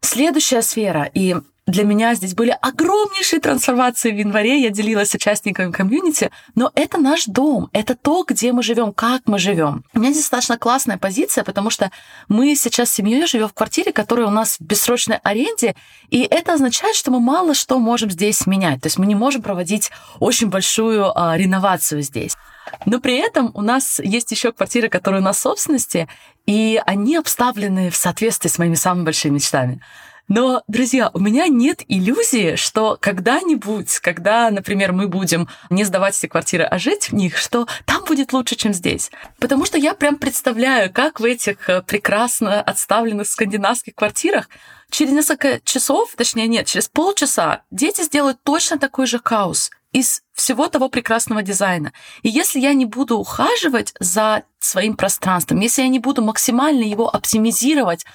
Следующая 0.00 0.62
сфера, 0.62 1.10
и 1.12 1.36
для 1.66 1.84
меня 1.84 2.14
здесь 2.14 2.34
были 2.34 2.56
огромнейшие 2.60 3.40
трансформации 3.40 4.10
в 4.10 4.16
январе, 4.16 4.60
я 4.60 4.70
делилась 4.70 5.10
с 5.10 5.14
участниками 5.14 5.70
комьюнити, 5.70 6.32
но 6.56 6.72
это 6.74 6.98
наш 6.98 7.26
дом, 7.26 7.68
это 7.72 7.94
то, 7.94 8.24
где 8.26 8.52
мы 8.52 8.64
живем, 8.64 8.92
как 8.92 9.22
мы 9.26 9.38
живем. 9.38 9.84
У 9.94 10.00
меня 10.00 10.10
здесь 10.10 10.24
достаточно 10.24 10.58
классная 10.58 10.98
позиция, 10.98 11.44
потому 11.44 11.70
что 11.70 11.92
мы 12.28 12.56
сейчас 12.56 12.90
с 12.90 12.94
семьей 12.94 13.26
живем 13.26 13.46
в 13.46 13.54
квартире, 13.54 13.92
которая 13.92 14.26
у 14.26 14.30
нас 14.30 14.56
в 14.58 14.60
бессрочной 14.62 15.18
аренде, 15.22 15.76
и 16.10 16.22
это 16.22 16.54
означает, 16.54 16.96
что 16.96 17.12
мы 17.12 17.20
мало 17.20 17.54
что 17.54 17.78
можем 17.78 18.10
здесь 18.10 18.46
менять. 18.46 18.80
То 18.80 18.86
есть 18.86 18.98
мы 18.98 19.06
не 19.06 19.14
можем 19.14 19.42
проводить 19.42 19.90
очень 20.18 20.48
большую 20.48 21.16
а, 21.16 21.36
реновацию 21.36 22.02
здесь. 22.02 22.36
Но 22.86 23.00
при 23.00 23.16
этом 23.18 23.52
у 23.54 23.62
нас 23.62 24.00
есть 24.00 24.30
еще 24.32 24.52
квартиры, 24.52 24.88
которые 24.88 25.20
у 25.20 25.24
нас 25.24 25.36
в 25.36 25.40
собственности, 25.40 26.08
и 26.46 26.80
они 26.86 27.16
обставлены 27.16 27.90
в 27.90 27.96
соответствии 27.96 28.48
с 28.48 28.58
моими 28.58 28.74
самыми 28.74 29.04
большими 29.04 29.34
мечтами. 29.34 29.80
Но, 30.28 30.62
друзья, 30.66 31.10
у 31.12 31.18
меня 31.18 31.48
нет 31.48 31.82
иллюзии, 31.88 32.56
что 32.56 32.96
когда-нибудь, 33.00 33.98
когда, 33.98 34.50
например, 34.50 34.92
мы 34.92 35.08
будем 35.08 35.48
не 35.68 35.84
сдавать 35.84 36.16
эти 36.18 36.26
квартиры, 36.26 36.64
а 36.64 36.78
жить 36.78 37.10
в 37.10 37.14
них, 37.14 37.36
что 37.36 37.66
там 37.84 38.04
будет 38.04 38.32
лучше, 38.32 38.54
чем 38.54 38.72
здесь. 38.72 39.10
Потому 39.38 39.66
что 39.66 39.78
я 39.78 39.94
прям 39.94 40.16
представляю, 40.16 40.92
как 40.92 41.20
в 41.20 41.24
этих 41.24 41.68
э, 41.68 41.82
прекрасно 41.82 42.62
отставленных 42.62 43.26
скандинавских 43.26 43.94
квартирах 43.94 44.48
через 44.90 45.12
несколько 45.12 45.60
часов, 45.64 46.14
точнее 46.16 46.46
нет, 46.46 46.66
через 46.66 46.88
полчаса 46.88 47.62
дети 47.70 48.02
сделают 48.02 48.42
точно 48.42 48.78
такой 48.78 49.06
же 49.06 49.20
хаос 49.22 49.70
из 49.92 50.22
всего 50.32 50.68
того 50.68 50.88
прекрасного 50.88 51.42
дизайна. 51.42 51.92
И 52.22 52.28
если 52.28 52.58
я 52.58 52.72
не 52.72 52.86
буду 52.86 53.18
ухаживать 53.18 53.94
за 54.00 54.44
своим 54.58 54.96
пространством, 54.96 55.60
если 55.60 55.82
я 55.82 55.88
не 55.88 55.98
буду 55.98 56.22
максимально 56.22 56.84
его 56.84 57.14
оптимизировать 57.14 58.06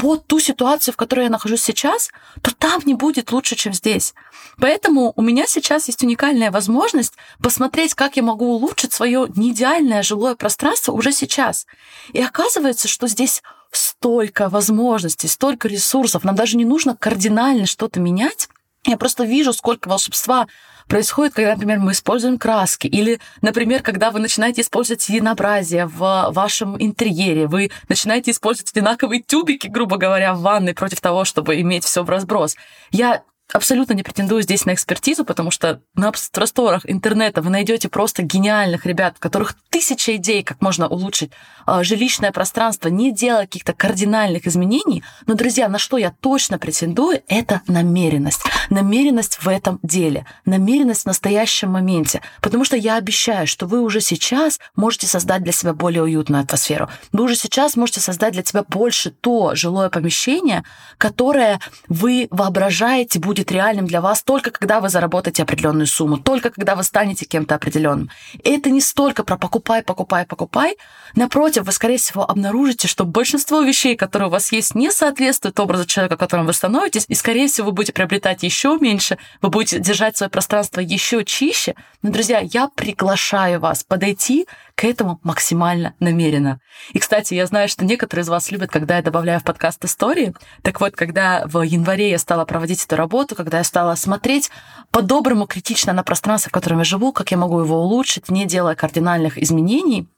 под 0.00 0.26
ту 0.26 0.40
ситуацию, 0.40 0.94
в 0.94 0.96
которой 0.96 1.24
я 1.24 1.30
нахожусь 1.30 1.62
сейчас, 1.62 2.10
то 2.40 2.54
там 2.54 2.80
не 2.86 2.94
будет 2.94 3.32
лучше, 3.32 3.54
чем 3.54 3.74
здесь. 3.74 4.14
Поэтому 4.56 5.12
у 5.14 5.20
меня 5.20 5.46
сейчас 5.46 5.88
есть 5.88 6.02
уникальная 6.02 6.50
возможность 6.50 7.12
посмотреть, 7.42 7.92
как 7.92 8.16
я 8.16 8.22
могу 8.22 8.46
улучшить 8.46 8.94
свое 8.94 9.26
неидеальное 9.36 10.02
жилое 10.02 10.36
пространство 10.36 10.92
уже 10.92 11.12
сейчас. 11.12 11.66
И 12.14 12.22
оказывается, 12.22 12.88
что 12.88 13.08
здесь 13.08 13.42
столько 13.72 14.48
возможностей, 14.48 15.28
столько 15.28 15.68
ресурсов. 15.68 16.24
Нам 16.24 16.34
даже 16.34 16.56
не 16.56 16.64
нужно 16.64 16.96
кардинально 16.96 17.66
что-то 17.66 18.00
менять. 18.00 18.48
Я 18.84 18.96
просто 18.96 19.24
вижу, 19.24 19.52
сколько 19.52 19.90
волшебства 19.90 20.46
происходит, 20.90 21.34
когда, 21.34 21.52
например, 21.52 21.78
мы 21.78 21.92
используем 21.92 22.36
краски, 22.36 22.88
или, 22.88 23.20
например, 23.40 23.80
когда 23.80 24.10
вы 24.10 24.18
начинаете 24.18 24.60
использовать 24.60 25.08
единообразие 25.08 25.86
в 25.86 26.30
вашем 26.32 26.76
интерьере, 26.82 27.46
вы 27.46 27.70
начинаете 27.88 28.32
использовать 28.32 28.72
одинаковые 28.72 29.22
тюбики, 29.22 29.68
грубо 29.68 29.96
говоря, 29.96 30.34
в 30.34 30.40
ванной 30.40 30.74
против 30.74 31.00
того, 31.00 31.24
чтобы 31.24 31.60
иметь 31.60 31.84
все 31.84 32.02
в 32.02 32.10
разброс. 32.10 32.56
Я 32.90 33.22
абсолютно 33.52 33.94
не 33.94 34.02
претендую 34.02 34.42
здесь 34.42 34.66
на 34.66 34.74
экспертизу, 34.74 35.24
потому 35.24 35.50
что 35.50 35.80
на 35.94 36.12
просторах 36.32 36.82
интернета 36.84 37.42
вы 37.42 37.50
найдете 37.50 37.88
просто 37.88 38.22
гениальных 38.22 38.86
ребят, 38.86 39.14
у 39.16 39.20
которых 39.20 39.54
тысяча 39.70 40.16
идей, 40.16 40.42
как 40.42 40.60
можно 40.60 40.88
улучшить 40.88 41.30
э, 41.66 41.82
жилищное 41.82 42.32
пространство, 42.32 42.88
не 42.88 43.12
делая 43.12 43.42
каких-то 43.42 43.72
кардинальных 43.72 44.46
изменений. 44.46 45.02
Но, 45.26 45.34
друзья, 45.34 45.68
на 45.68 45.78
что 45.78 45.96
я 45.96 46.12
точно 46.20 46.58
претендую, 46.58 47.22
это 47.28 47.62
намеренность. 47.66 48.42
Намеренность 48.68 49.38
в 49.42 49.48
этом 49.48 49.78
деле, 49.82 50.26
намеренность 50.44 51.02
в 51.02 51.06
настоящем 51.06 51.70
моменте. 51.70 52.20
Потому 52.40 52.64
что 52.64 52.76
я 52.76 52.96
обещаю, 52.96 53.46
что 53.46 53.66
вы 53.66 53.80
уже 53.80 54.00
сейчас 54.00 54.58
можете 54.76 55.06
создать 55.06 55.42
для 55.42 55.52
себя 55.52 55.72
более 55.72 56.02
уютную 56.02 56.42
атмосферу. 56.42 56.88
Вы 57.12 57.24
уже 57.24 57.36
сейчас 57.36 57.76
можете 57.76 58.00
создать 58.00 58.32
для 58.32 58.44
себя 58.44 58.64
больше 58.68 59.10
то 59.10 59.54
жилое 59.54 59.88
помещение, 59.88 60.64
которое 60.98 61.60
вы 61.88 62.28
воображаете 62.30 63.18
будет 63.18 63.39
будет 63.40 63.52
реальным 63.52 63.86
для 63.86 64.00
вас 64.00 64.22
только 64.22 64.50
когда 64.50 64.80
вы 64.80 64.90
заработаете 64.90 65.42
определенную 65.42 65.86
сумму, 65.86 66.18
только 66.18 66.50
когда 66.50 66.74
вы 66.74 66.84
станете 66.84 67.24
кем-то 67.24 67.54
определенным. 67.54 68.10
И 68.44 68.50
это 68.50 68.68
не 68.70 68.80
столько 68.80 69.24
про 69.24 69.38
покупай, 69.38 69.82
покупай, 69.82 70.26
покупай. 70.26 70.76
Напротив, 71.14 71.64
вы, 71.64 71.72
скорее 71.72 71.96
всего, 71.96 72.30
обнаружите, 72.30 72.86
что 72.86 73.04
большинство 73.04 73.62
вещей, 73.62 73.96
которые 73.96 74.28
у 74.28 74.30
вас 74.30 74.52
есть, 74.52 74.74
не 74.74 74.92
соответствуют 74.92 75.58
образу 75.58 75.86
человека, 75.86 76.16
которым 76.16 76.46
вы 76.46 76.52
становитесь, 76.52 77.06
и, 77.08 77.14
скорее 77.14 77.48
всего, 77.48 77.68
вы 77.68 77.72
будете 77.72 77.92
приобретать 77.92 78.42
еще 78.42 78.76
меньше, 78.78 79.16
вы 79.40 79.48
будете 79.48 79.78
держать 79.78 80.16
свое 80.16 80.30
пространство 80.30 80.80
еще 80.80 81.24
чище. 81.24 81.74
Но, 82.02 82.10
друзья, 82.10 82.40
я 82.40 82.68
приглашаю 82.68 83.60
вас 83.60 83.84
подойти 83.84 84.46
к 84.80 84.84
этому 84.84 85.20
максимально 85.22 85.94
намеренно. 86.00 86.58
И, 86.94 86.98
кстати, 87.00 87.34
я 87.34 87.44
знаю, 87.44 87.68
что 87.68 87.84
некоторые 87.84 88.22
из 88.22 88.30
вас 88.30 88.50
любят, 88.50 88.70
когда 88.70 88.96
я 88.96 89.02
добавляю 89.02 89.38
в 89.38 89.44
подкаст 89.44 89.84
истории. 89.84 90.32
Так 90.62 90.80
вот, 90.80 90.96
когда 90.96 91.42
в 91.44 91.60
январе 91.60 92.08
я 92.08 92.18
стала 92.18 92.46
проводить 92.46 92.82
эту 92.86 92.96
работу, 92.96 93.36
когда 93.36 93.58
я 93.58 93.64
стала 93.64 93.94
смотреть 93.94 94.50
по-доброму 94.90 95.46
критично 95.46 95.92
на 95.92 96.02
пространство, 96.02 96.48
в 96.48 96.54
котором 96.54 96.78
я 96.78 96.84
живу, 96.84 97.12
как 97.12 97.30
я 97.30 97.36
могу 97.36 97.60
его 97.60 97.82
улучшить, 97.82 98.30
не 98.30 98.46
делая 98.46 98.74
кардинальных 98.74 99.36
изменений, 99.36 100.08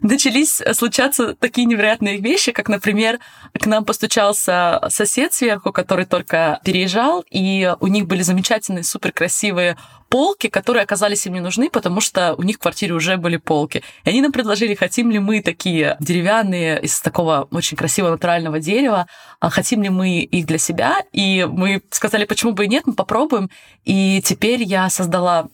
начались 0.00 0.62
случаться 0.72 1.34
такие 1.34 1.66
невероятные 1.66 2.18
вещи, 2.18 2.52
как, 2.52 2.68
например, 2.68 3.18
к 3.58 3.66
нам 3.66 3.84
постучался 3.84 4.80
сосед 4.88 5.32
сверху, 5.32 5.72
который 5.72 6.06
только 6.06 6.60
переезжал, 6.64 7.24
и 7.30 7.74
у 7.80 7.86
них 7.86 8.06
были 8.06 8.22
замечательные, 8.22 8.84
суперкрасивые 8.84 9.76
полки, 10.10 10.48
которые 10.48 10.82
оказались 10.82 11.24
им 11.26 11.34
не 11.34 11.40
нужны, 11.40 11.70
потому 11.70 12.00
что 12.00 12.34
у 12.34 12.42
них 12.42 12.56
в 12.56 12.58
квартире 12.58 12.94
уже 12.94 13.16
были 13.16 13.36
полки. 13.36 13.82
И 14.04 14.10
они 14.10 14.20
нам 14.20 14.32
предложили, 14.32 14.74
хотим 14.74 15.10
ли 15.10 15.20
мы 15.20 15.40
такие 15.40 15.96
деревянные 16.00 16.82
из 16.82 17.00
такого 17.00 17.48
очень 17.52 17.76
красивого 17.76 18.12
натурального 18.12 18.58
дерева, 18.58 19.06
а 19.38 19.50
хотим 19.50 19.82
ли 19.82 19.88
мы 19.88 20.20
их 20.20 20.46
для 20.46 20.58
себя. 20.58 21.04
И 21.12 21.46
мы 21.48 21.80
сказали, 21.90 22.24
почему 22.24 22.52
бы 22.52 22.64
и 22.64 22.68
нет, 22.68 22.86
мы 22.86 22.94
попробуем. 22.94 23.50
И 23.84 24.20
теперь 24.24 24.62
я 24.64 24.90
создала 24.90 25.48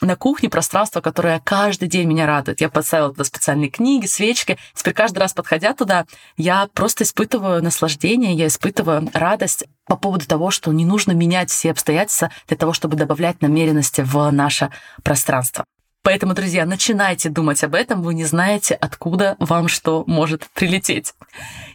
на 0.00 0.16
кухне 0.16 0.48
пространство, 0.48 1.00
которое 1.00 1.40
каждый 1.40 1.88
день 1.88 2.08
меня 2.08 2.26
радует. 2.26 2.60
Я 2.60 2.68
поставила 2.68 3.10
туда 3.10 3.24
специальные 3.24 3.70
книги, 3.70 4.06
свечки. 4.06 4.58
Теперь 4.74 4.94
каждый 4.94 5.18
раз, 5.18 5.32
подходя 5.32 5.72
туда, 5.72 6.06
я 6.36 6.68
просто 6.72 7.04
испытываю 7.04 7.62
наслаждение, 7.62 8.34
я 8.34 8.46
испытываю 8.46 9.08
радость 9.12 9.64
по 9.86 9.96
поводу 9.96 10.26
того, 10.26 10.50
что 10.50 10.72
не 10.72 10.84
нужно 10.84 11.12
менять 11.12 11.50
все 11.50 11.70
обстоятельства 11.70 12.30
для 12.48 12.56
того, 12.56 12.72
чтобы 12.72 12.96
добавлять 12.96 13.42
намеренности 13.42 14.00
в 14.00 14.30
наше 14.30 14.70
пространство. 15.02 15.64
Поэтому, 16.04 16.34
друзья, 16.34 16.66
начинайте 16.66 17.30
думать 17.30 17.64
об 17.64 17.74
этом, 17.74 18.02
вы 18.02 18.12
не 18.12 18.26
знаете, 18.26 18.74
откуда 18.74 19.36
вам 19.38 19.68
что 19.68 20.04
может 20.06 20.46
прилететь. 20.52 21.14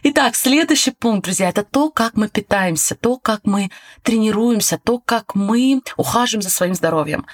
Итак, 0.04 0.36
следующий 0.36 0.92
пункт, 0.92 1.24
друзья, 1.24 1.48
это 1.48 1.64
то, 1.64 1.90
как 1.90 2.14
мы 2.14 2.28
питаемся, 2.28 2.94
то, 2.94 3.18
как 3.18 3.40
мы 3.42 3.72
тренируемся, 4.04 4.78
то, 4.78 5.00
как 5.00 5.34
мы 5.34 5.82
ухаживаем 5.96 6.42
за 6.42 6.50
своим 6.50 6.76
здоровьем. 6.76 7.26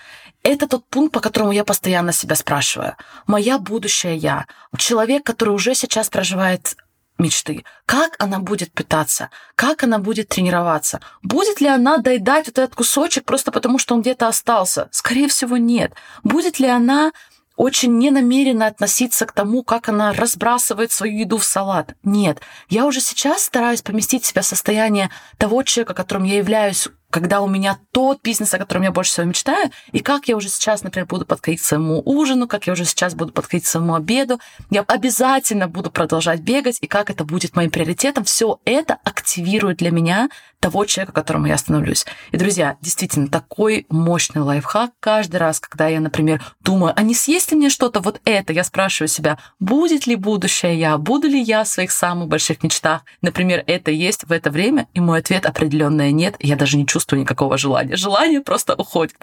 Это 0.47 0.69
тот 0.69 0.87
пункт, 0.87 1.13
по 1.13 1.19
которому 1.19 1.51
я 1.51 1.65
постоянно 1.65 2.13
себя 2.13 2.37
спрашиваю. 2.37 2.95
Моя 3.27 3.59
будущая 3.59 4.15
я, 4.15 4.47
человек, 4.79 5.25
который 5.25 5.53
уже 5.53 5.75
сейчас 5.75 6.09
проживает 6.09 6.77
мечты. 7.19 7.65
Как 7.85 8.15
она 8.21 8.39
будет 8.39 8.71
питаться? 8.73 9.31
Как 9.57 9.83
она 9.83 9.99
будет 9.99 10.29
тренироваться? 10.29 11.01
Будет 11.21 11.61
ли 11.61 11.67
она 11.67 11.99
доедать 11.99 12.47
вот 12.47 12.59
этот 12.59 12.77
кусочек 12.77 13.25
просто 13.25 13.51
потому, 13.51 13.81
что 13.81 13.97
он 13.97 14.03
где-то 14.03 14.29
остался? 14.29 14.89
Скорее 14.93 15.27
всего, 15.27 15.57
нет. 15.57 15.95
Будет 16.23 16.61
ли 16.61 16.69
она 16.69 17.11
очень 17.57 17.99
ненамеренно 17.99 18.67
относиться 18.67 19.27
к 19.27 19.33
тому, 19.33 19.65
как 19.65 19.89
она 19.89 20.13
разбрасывает 20.13 20.93
свою 20.93 21.19
еду 21.19 21.39
в 21.39 21.45
салат. 21.45 21.95
Нет, 22.05 22.41
я 22.69 22.87
уже 22.87 23.01
сейчас 23.01 23.45
стараюсь 23.45 23.83
поместить 23.83 24.25
себя 24.25 24.43
в 24.43 24.47
состояние 24.47 25.11
того 25.39 25.63
человека, 25.63 25.95
которым 25.95 26.25
я 26.25 26.37
являюсь 26.37 26.89
когда 27.11 27.41
у 27.41 27.49
меня 27.49 27.79
тот 27.93 28.21
бизнес, 28.23 28.53
о 28.55 28.59
котором 28.59 28.83
я 28.83 28.93
больше 28.93 29.13
всего 29.13 29.27
мечтаю, 29.27 29.71
и 29.93 30.01
как 30.01 30.29
я 30.29 30.37
уже 30.37 30.49
сейчас, 30.49 30.83
например, 30.83 31.07
буду 31.07 31.25
подходить 31.25 31.61
к 31.61 31.65
своему 31.65 32.03
ужину, 32.05 32.47
как 32.49 32.67
я 32.67 32.73
уже 32.73 32.85
сейчас 32.85 33.15
буду 33.15 33.33
подходить 33.33 33.65
к 33.65 33.69
своему 33.69 33.95
обеду, 33.95 34.41
я 34.71 34.83
обязательно 34.83 35.69
буду 35.69 35.91
продолжать 35.91 36.41
бегать, 36.41 36.79
и 36.81 36.87
как 36.87 37.11
это 37.11 37.25
будет 37.25 37.57
моим 37.57 37.71
приоритетом, 37.71 38.25
все 38.25 38.59
это 38.65 38.99
активирует 39.05 39.79
для 39.79 39.91
меня 39.91 40.29
того 40.61 40.85
человека, 40.85 41.13
которому 41.13 41.47
я 41.47 41.59
становлюсь. 41.59 42.07
И, 42.33 42.37
друзья, 42.37 42.77
действительно, 42.81 43.29
такой 43.29 43.87
мощный 43.89 44.43
лайфхак. 44.43 44.91
Каждый 45.01 45.37
раз, 45.37 45.61
когда 45.61 45.87
я, 45.89 46.01
например, 46.01 46.43
думаю, 46.61 46.93
а 46.97 47.03
не 47.03 47.15
съесть 47.15 47.53
ли 47.53 47.57
мне 47.57 47.71
что-то? 47.71 48.01
Вот 48.01 48.21
это, 48.25 48.53
я 48.53 48.65
спрашиваю 48.65 49.09
себя, 49.09 49.39
будет 49.61 50.07
ли 50.07 50.17
будущее 50.17 50.79
я, 50.79 50.97
буду 50.99 51.29
ли 51.29 51.41
я 51.41 51.65
в 51.65 51.69
своих 51.69 51.93
самых 51.93 52.29
больших 52.29 52.63
мечтах, 52.63 53.03
например, 53.23 53.63
это 53.67 53.91
есть 53.91 54.25
в 54.25 54.33
это 54.33 54.51
время, 54.51 54.89
и 54.95 55.01
мой 55.01 55.21
ответ 55.21 55.47
определенное 55.47 56.11
нет, 56.11 56.37
я 56.41 56.57
даже 56.57 56.77
не 56.77 56.87
чувствую 56.87 56.96
никакого 57.17 57.59
желания. 57.59 57.97
Желание 57.97 58.41
просто 58.41 58.75
уходит. 58.75 59.17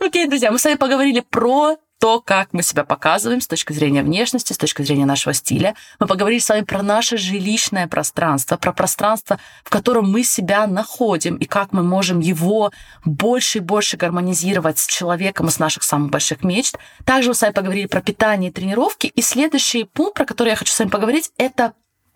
Окей, 0.00 0.26
друзья, 0.26 0.50
мы 0.50 0.58
с 0.58 0.64
вами 0.64 0.76
поговорили 0.76 1.20
про 1.20 1.76
то, 2.00 2.20
как 2.20 2.52
мы 2.52 2.62
себя 2.62 2.84
показываем 2.84 3.40
с 3.40 3.46
точки 3.46 3.72
зрения 3.72 4.02
внешности, 4.02 4.52
с 4.52 4.58
точки 4.58 4.82
зрения 4.82 5.06
нашего 5.06 5.32
стиля. 5.32 5.74
Мы 5.98 6.06
поговорили 6.06 6.40
с 6.40 6.48
вами 6.48 6.62
про 6.62 6.82
наше 6.82 7.16
жилищное 7.16 7.86
пространство, 7.86 8.56
про 8.56 8.72
пространство, 8.72 9.38
в 9.64 9.70
котором 9.70 10.10
мы 10.10 10.22
себя 10.22 10.66
находим, 10.66 11.36
и 11.36 11.46
как 11.46 11.72
мы 11.72 11.82
можем 11.82 12.20
его 12.20 12.72
больше 13.04 13.58
и 13.58 13.62
больше 13.62 13.96
гармонизировать 13.96 14.78
с 14.78 14.86
человеком 14.86 15.46
из 15.48 15.58
наших 15.58 15.82
самых 15.82 16.10
больших 16.10 16.44
мечт. 16.44 16.76
Также 17.06 17.30
мы 17.30 17.34
с 17.34 17.40
вами 17.40 17.52
поговорили 17.52 17.86
про 17.86 18.02
питание 18.02 18.50
и 18.50 18.52
тренировки. 18.52 19.06
И 19.06 19.22
следующий 19.22 19.84
пункт, 19.84 20.16
про 20.16 20.26
который 20.26 20.50
я 20.50 20.56
хочу 20.56 20.72
с 20.72 20.78
вами 20.78 20.90
поговорить, 20.90 21.30
это 21.38 21.72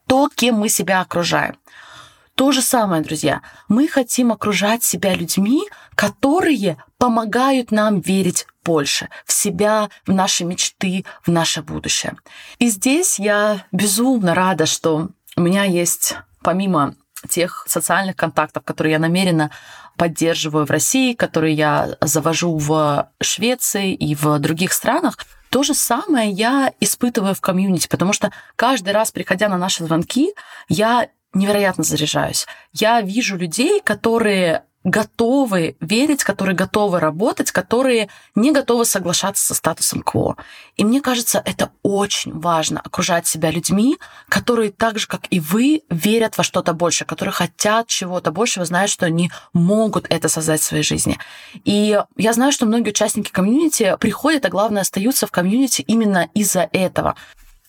то, 0.07 0.29
кем 0.35 0.57
мы 0.57 0.69
себя 0.69 1.00
окружаем. 1.00 1.57
То 2.38 2.52
же 2.52 2.62
самое, 2.62 3.02
друзья. 3.02 3.42
Мы 3.66 3.88
хотим 3.88 4.30
окружать 4.30 4.85
себя 4.85 5.12
людьми, 5.12 5.64
которые 5.97 6.76
помогают 6.97 7.73
нам 7.73 7.99
верить 7.99 8.47
больше 8.64 9.09
в 9.26 9.33
себя, 9.33 9.88
в 10.07 10.12
наши 10.12 10.45
мечты, 10.45 11.04
в 11.26 11.33
наше 11.33 11.62
будущее. 11.62 12.14
И 12.61 12.68
здесь 12.68 13.18
я 13.18 13.64
безумно 13.73 14.37
рада, 14.37 14.66
что 14.66 15.09
у 15.37 15.40
меня 15.40 15.64
есть, 15.64 16.14
помимо 16.40 16.95
тех 17.28 17.64
социальных 17.66 18.14
контактов, 18.14 18.62
которые 18.62 18.92
я 18.92 18.99
намеренно 19.00 19.50
поддерживаю 19.97 20.64
в 20.64 20.71
России, 20.71 21.14
которые 21.14 21.54
я 21.54 21.97
завожу 22.00 22.57
в 22.57 23.11
Швеции 23.21 23.92
и 23.95 24.14
в 24.14 24.38
других 24.38 24.73
странах, 24.73 25.18
то 25.50 25.64
же 25.64 25.75
самое 25.75 26.30
я 26.30 26.73
испытываю 26.78 27.35
в 27.35 27.40
комьюнити, 27.40 27.88
потому 27.88 28.12
что 28.12 28.30
каждый 28.54 28.92
раз, 28.92 29.11
приходя 29.11 29.49
на 29.49 29.59
наши 29.59 29.83
звонки, 29.83 30.35
я 30.68 31.09
невероятно 31.35 31.85
заряжаюсь. 31.85 32.47
Я 32.73 33.01
вижу 33.01 33.37
людей, 33.37 33.81
которые 33.81 34.65
готовы 34.85 35.77
верить, 35.81 36.25
которые 36.25 36.55
готовы 36.55 37.01
работать, 37.01 37.51
которые 37.51 38.09
не 38.35 38.53
готовы 38.53 38.85
соглашаться 38.85 39.45
со 39.45 39.55
статусом 39.55 40.03
КВО. 40.03 40.37
И 40.77 40.85
мне 40.85 41.01
кажется, 41.01 41.43
это 41.45 41.71
очень 41.83 42.39
важно 42.39 42.81
окружать 42.81 43.27
себя 43.27 43.51
людьми, 43.51 43.99
которые 44.29 44.71
так 44.71 44.99
же, 44.99 45.07
как 45.07 45.23
и 45.31 45.41
вы, 45.41 45.83
верят 45.91 46.39
во 46.39 46.45
что-то 46.45 46.73
больше, 46.73 47.05
которые 47.05 47.33
хотят 47.33 47.89
чего-то 47.89 48.31
большего, 48.31 48.65
знают, 48.65 48.91
что 48.91 49.07
они 49.07 49.31
могут 49.53 50.07
это 50.11 50.29
создать 50.29 50.61
в 50.61 50.65
своей 50.65 50.85
жизни. 50.85 51.19
И 51.65 52.01
я 52.17 52.33
знаю, 52.33 52.53
что 52.53 52.67
многие 52.67 52.91
участники 52.91 53.31
комьюнити 53.31 53.97
приходят, 53.99 54.45
а 54.47 54.49
главное, 54.49 54.83
остаются 54.83 55.27
в 55.27 55.33
комьюнити 55.33 55.83
именно 55.83 56.29
из-за 56.35 56.69
этого. 56.73 57.17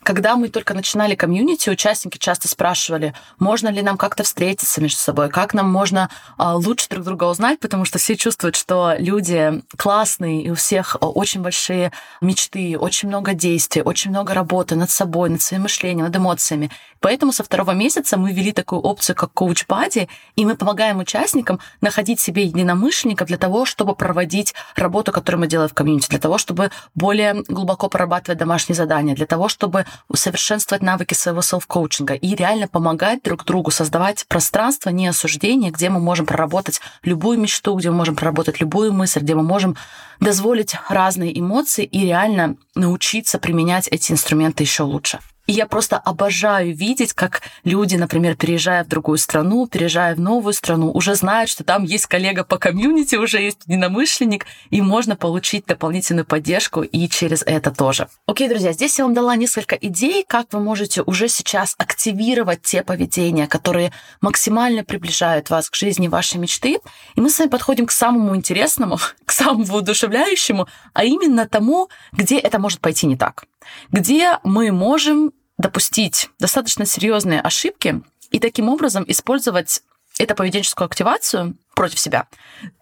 Когда 0.03 0.38
мы 0.38 0.48
только 0.48 0.74
начинали 0.74 1.13
комьюнити, 1.13 1.70
участники 1.70 2.18
часто 2.18 2.48
спрашивали, 2.48 3.13
можно 3.38 3.68
ли 3.68 3.82
нам 3.82 3.98
как-то 3.98 4.24
встретиться 4.24 4.82
между 4.82 4.98
собой, 4.98 5.29
как 5.29 5.53
нам 5.53 5.70
можно 5.70 6.10
а, 6.38 6.56
лучше 6.56 6.88
друг 6.89 7.03
друга 7.03 7.25
узнать, 7.25 7.60
потому 7.60 7.84
что 7.84 8.00
все 8.00 8.15
чувствуют, 8.15 8.56
что 8.56 8.96
люди 8.98 9.62
классные, 9.75 10.44
и 10.44 10.50
у 10.50 10.56
всех 10.56 10.96
а, 11.00 11.08
очень 11.08 11.41
большие 11.41 11.91
мечты, 12.22 12.77
очень 12.79 13.10
много 13.10 13.34
действий, 13.34 13.82
очень 13.82 14.12
много 14.12 14.34
работы 14.34 14.75
над 14.75 14.89
собой, 14.89 15.29
над 15.29 15.41
своим 15.41 15.63
мышлением, 15.63 16.06
над 16.06 16.15
эмоциями. 16.15 16.72
Поэтому 17.01 17.32
со 17.34 17.44
второго 17.44 17.72
месяца 17.72 18.18
мы 18.18 18.32
ввели 18.32 18.53
такую 18.53 18.82
опцию, 18.82 19.15
как 19.18 19.34
коуч 19.34 19.65
бади, 19.68 20.08
и 20.36 20.46
мы 20.46 20.56
помогаем 20.56 21.00
участникам 21.00 21.60
находить 21.82 22.20
себе 22.20 22.44
единомышленников 22.44 23.27
для 23.27 23.38
того, 23.38 23.65
чтобы 23.65 23.96
проводить 23.96 24.53
работу, 24.75 25.12
которую 25.12 25.41
мы 25.41 25.48
делаем 25.48 25.70
в 25.70 25.74
комьюнити, 25.74 26.10
для 26.10 26.20
того, 26.20 26.38
чтобы 26.38 26.72
более 26.96 27.44
глубоко 27.48 27.89
прорабатывать 27.89 28.39
домашние 28.39 28.75
задания, 28.75 29.13
для 29.13 29.25
того, 29.25 29.50
чтобы 29.50 29.86
усовершенствовать 30.08 30.84
навыки 30.84 31.13
своего 31.13 31.41
селф-коучинга 31.41 32.13
и 32.15 32.36
реально 32.36 32.67
помогать 32.67 33.24
друг 33.24 33.46
другу 33.46 33.72
создавать 33.72 34.25
пространство 34.27 34.89
не 34.89 35.08
осуждения, 35.08 35.72
где 35.72 35.89
мы 35.89 36.00
можем 36.00 36.25
проработать 36.25 36.81
любую 37.03 37.39
мечту, 37.39 37.75
где 37.75 37.89
мы 37.89 37.98
можем 37.98 38.15
проработать 38.15 38.60
любую 38.60 38.93
мысль, 38.93 39.19
где 39.19 39.36
мы 39.36 39.43
можем 39.43 39.75
дозволить 40.19 40.75
разные 40.89 41.38
эмоции 41.39 41.86
и 41.86 42.05
реально 42.05 42.55
научиться 42.75 43.39
применять 43.39 43.88
эти 43.88 44.12
инструменты 44.12 44.63
еще 44.63 44.84
лучше. 44.84 45.19
И 45.50 45.51
я 45.51 45.65
просто 45.65 45.98
обожаю 45.98 46.75
видеть, 46.75 47.13
как 47.13 47.41
люди, 47.63 47.96
например, 47.96 48.36
переезжая 48.36 48.84
в 48.84 48.88
другую 48.88 49.18
страну, 49.18 49.65
переезжая 49.65 50.13
в 50.13 50.20
новую 50.20 50.53
страну, 50.53 50.91
уже 50.91 51.15
знают, 51.15 51.50
что 51.50 51.63
там 51.63 51.86
есть 51.86 52.06
коллега 52.06 52.44
по 52.44 52.60
комьюнити, 52.60 53.15
уже 53.15 53.39
есть 53.39 53.62
единомышленник, 53.65 54.46
и 54.70 54.79
можно 54.84 55.15
получить 55.15 55.65
дополнительную 55.65 56.25
поддержку 56.25 56.84
и 56.84 57.10
через 57.10 57.41
это 57.41 57.72
тоже. 57.72 58.10
Окей, 58.27 58.48
друзья, 58.48 58.74
здесь 58.74 59.00
я 59.00 59.06
вам 59.06 59.15
дала 59.15 59.36
несколько 59.36 59.74
идей, 59.74 60.24
как 60.24 60.53
вы 60.53 60.60
можете 60.60 61.01
уже 61.01 61.27
сейчас 61.27 61.74
активировать 61.79 62.62
те 62.62 62.84
поведения, 62.84 63.48
которые 63.48 63.91
максимально 64.22 64.84
приближают 64.84 65.50
вас 65.50 65.72
к 65.72 65.75
жизни 65.75 66.08
вашей 66.08 66.38
мечты. 66.38 66.77
И 67.15 67.22
мы 67.22 67.32
с 67.32 67.39
вами 67.39 67.50
подходим 67.50 67.88
к 67.88 67.91
самому 67.91 68.36
интересному, 68.36 69.00
к 69.25 69.32
самому 69.32 69.63
воодушевляющему, 69.63 70.68
а 70.94 71.06
именно 71.06 71.48
тому, 71.48 71.89
где 72.12 72.38
это 72.38 72.60
может 72.60 72.82
пойти 72.82 73.08
не 73.08 73.18
так 73.18 73.46
где 73.91 74.38
мы 74.44 74.72
можем 74.72 75.32
допустить 75.60 76.30
достаточно 76.39 76.86
серьезные 76.86 77.42
ошибки 77.42 78.01
и 78.32 78.39
таким 78.39 78.70
образом 78.70 79.06
использовать 79.08 79.84
эту 80.18 80.34
поведенческую 80.34 80.88
активацию 80.88 81.56
против 81.75 82.00
себя. 82.00 82.28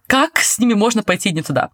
Как 0.07 0.39
с 0.39 0.59
ними 0.59 0.73
можно 0.73 1.03
пойти 1.03 1.33
не 1.33 1.41
туда? 1.41 1.71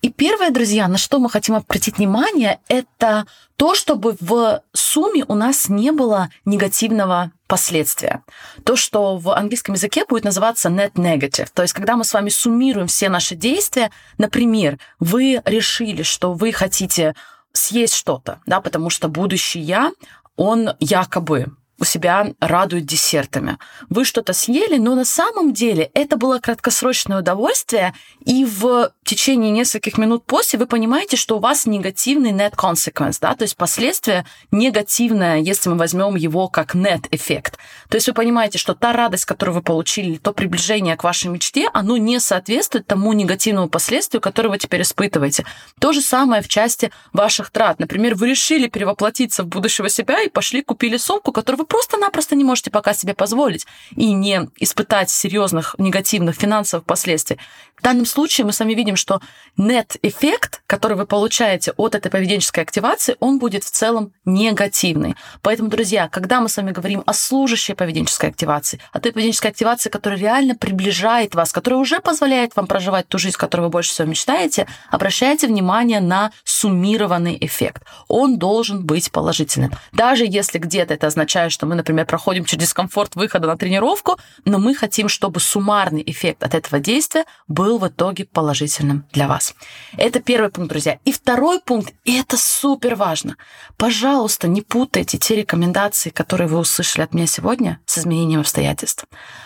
И 0.00 0.10
первое, 0.10 0.50
друзья, 0.50 0.86
на 0.86 0.98
что 0.98 1.18
мы 1.18 1.30
хотим 1.30 1.54
обратить 1.54 1.96
внимание, 1.96 2.60
это 2.68 3.26
то, 3.56 3.74
чтобы 3.74 4.16
в 4.20 4.62
сумме 4.74 5.24
у 5.26 5.34
нас 5.34 5.70
не 5.70 5.92
было 5.92 6.28
негативного 6.44 7.32
последствия. 7.46 8.22
То, 8.64 8.76
что 8.76 9.16
в 9.16 9.34
английском 9.34 9.74
языке 9.74 10.04
будет 10.06 10.24
называться 10.24 10.68
net 10.68 10.92
negative. 10.94 11.48
То 11.54 11.62
есть, 11.62 11.72
когда 11.72 11.96
мы 11.96 12.04
с 12.04 12.12
вами 12.12 12.28
суммируем 12.28 12.86
все 12.86 13.08
наши 13.08 13.34
действия, 13.34 13.90
например, 14.18 14.78
вы 15.00 15.40
решили, 15.46 16.02
что 16.02 16.34
вы 16.34 16.52
хотите 16.52 17.14
съесть 17.52 17.94
что-то, 17.94 18.40
да, 18.44 18.60
потому 18.60 18.90
что 18.90 19.08
будущий 19.08 19.60
я, 19.60 19.90
он 20.36 20.70
якобы 20.80 21.46
себя 21.82 22.32
радуют 22.40 22.86
десертами. 22.86 23.58
Вы 23.90 24.04
что-то 24.04 24.32
съели, 24.32 24.78
но 24.78 24.94
на 24.94 25.04
самом 25.04 25.52
деле 25.52 25.90
это 25.94 26.16
было 26.16 26.38
краткосрочное 26.38 27.18
удовольствие, 27.18 27.94
и 28.24 28.44
в 28.44 28.92
течение 29.04 29.50
нескольких 29.50 29.98
минут 29.98 30.24
после 30.24 30.58
вы 30.58 30.66
понимаете, 30.66 31.16
что 31.16 31.36
у 31.36 31.40
вас 31.40 31.66
негативный 31.66 32.32
net 32.32 32.54
consequence, 32.54 33.18
да, 33.20 33.34
то 33.34 33.42
есть 33.42 33.56
последствия 33.56 34.24
негативное, 34.50 35.38
если 35.38 35.68
мы 35.70 35.76
возьмем 35.76 36.14
его 36.14 36.48
как 36.48 36.74
net 36.74 37.06
эффект. 37.10 37.58
То 37.88 37.96
есть 37.96 38.06
вы 38.06 38.14
понимаете, 38.14 38.58
что 38.58 38.74
та 38.74 38.92
радость, 38.92 39.24
которую 39.24 39.56
вы 39.56 39.62
получили, 39.62 40.16
то 40.16 40.32
приближение 40.32 40.96
к 40.96 41.04
вашей 41.04 41.28
мечте, 41.28 41.68
оно 41.72 41.96
не 41.96 42.20
соответствует 42.20 42.86
тому 42.86 43.12
негативному 43.12 43.68
последствию, 43.68 44.20
которое 44.20 44.50
вы 44.50 44.58
теперь 44.58 44.82
испытываете. 44.82 45.44
То 45.80 45.92
же 45.92 46.00
самое 46.00 46.42
в 46.42 46.48
части 46.48 46.90
ваших 47.12 47.50
трат. 47.50 47.78
Например, 47.78 48.14
вы 48.14 48.30
решили 48.30 48.68
перевоплотиться 48.68 49.42
в 49.42 49.46
будущего 49.46 49.88
себя 49.88 50.22
и 50.22 50.28
пошли 50.28 50.62
купили 50.62 50.96
сумку, 50.96 51.32
которую 51.32 51.60
вы 51.60 51.63
просто-напросто 51.64 52.34
не 52.34 52.44
можете 52.44 52.70
пока 52.70 52.94
себе 52.94 53.14
позволить 53.14 53.66
и 53.96 54.12
не 54.12 54.48
испытать 54.56 55.10
серьезных 55.10 55.74
негативных 55.78 56.36
финансовых 56.36 56.84
последствий. 56.84 57.38
В 57.76 57.82
данном 57.82 58.06
случае 58.06 58.46
мы 58.46 58.52
с 58.52 58.60
вами 58.60 58.74
видим, 58.74 58.96
что 58.96 59.20
нет-эффект, 59.56 60.62
который 60.66 60.96
вы 60.96 61.06
получаете 61.06 61.72
от 61.76 61.94
этой 61.94 62.10
поведенческой 62.10 62.62
активации, 62.62 63.16
он 63.20 63.38
будет 63.38 63.64
в 63.64 63.70
целом 63.70 64.12
негативный. 64.24 65.16
Поэтому, 65.42 65.68
друзья, 65.68 66.08
когда 66.08 66.40
мы 66.40 66.48
с 66.48 66.56
вами 66.56 66.70
говорим 66.70 67.02
о 67.04 67.12
служащей 67.12 67.74
поведенческой 67.74 68.30
активации, 68.30 68.80
о 68.92 69.00
той 69.00 69.12
поведенческой 69.12 69.50
активации, 69.50 69.90
которая 69.90 70.18
реально 70.18 70.54
приближает 70.54 71.34
вас, 71.34 71.52
которая 71.52 71.80
уже 71.80 72.00
позволяет 72.00 72.56
вам 72.56 72.66
проживать 72.66 73.08
ту 73.08 73.18
жизнь, 73.18 73.36
которую 73.36 73.68
вы 73.68 73.72
больше 73.72 73.90
всего 73.90 74.08
мечтаете, 74.08 74.66
обращайте 74.90 75.46
внимание 75.46 76.00
на 76.00 76.30
суммированный 76.44 77.36
эффект. 77.40 77.82
Он 78.08 78.38
должен 78.38 78.84
быть 78.84 79.10
положительным. 79.10 79.72
Даже 79.92 80.24
если 80.26 80.58
где-то 80.58 80.94
это 80.94 81.08
означает, 81.08 81.52
что 81.54 81.66
мы, 81.66 81.74
например, 81.74 82.04
проходим 82.04 82.44
через 82.44 82.64
дискомфорт 82.64 83.16
выхода 83.16 83.46
на 83.46 83.56
тренировку, 83.56 84.18
но 84.44 84.58
мы 84.58 84.74
хотим, 84.74 85.08
чтобы 85.08 85.40
суммарный 85.40 86.02
эффект 86.04 86.42
от 86.42 86.54
этого 86.54 86.80
действия 86.80 87.24
был 87.48 87.78
в 87.78 87.88
итоге 87.88 88.26
положительным 88.26 89.06
для 89.12 89.28
вас. 89.28 89.54
Это 89.96 90.20
первый 90.20 90.50
пункт, 90.50 90.70
друзья. 90.70 90.98
И 91.04 91.12
второй 91.12 91.60
пункт, 91.60 91.94
и 92.04 92.18
это 92.18 92.36
супер 92.36 92.96
важно. 92.96 93.36
Пожалуйста, 93.76 94.48
не 94.48 94.60
путайте 94.60 95.16
те 95.16 95.36
рекомендации, 95.36 96.10
которые 96.10 96.48
вы 96.48 96.58
услышали 96.58 97.04
от 97.04 97.14
меня 97.14 97.26
сегодня, 97.26 97.80
с 97.86 97.98
изменением 97.98 98.40
обстоятельств. 98.40 99.04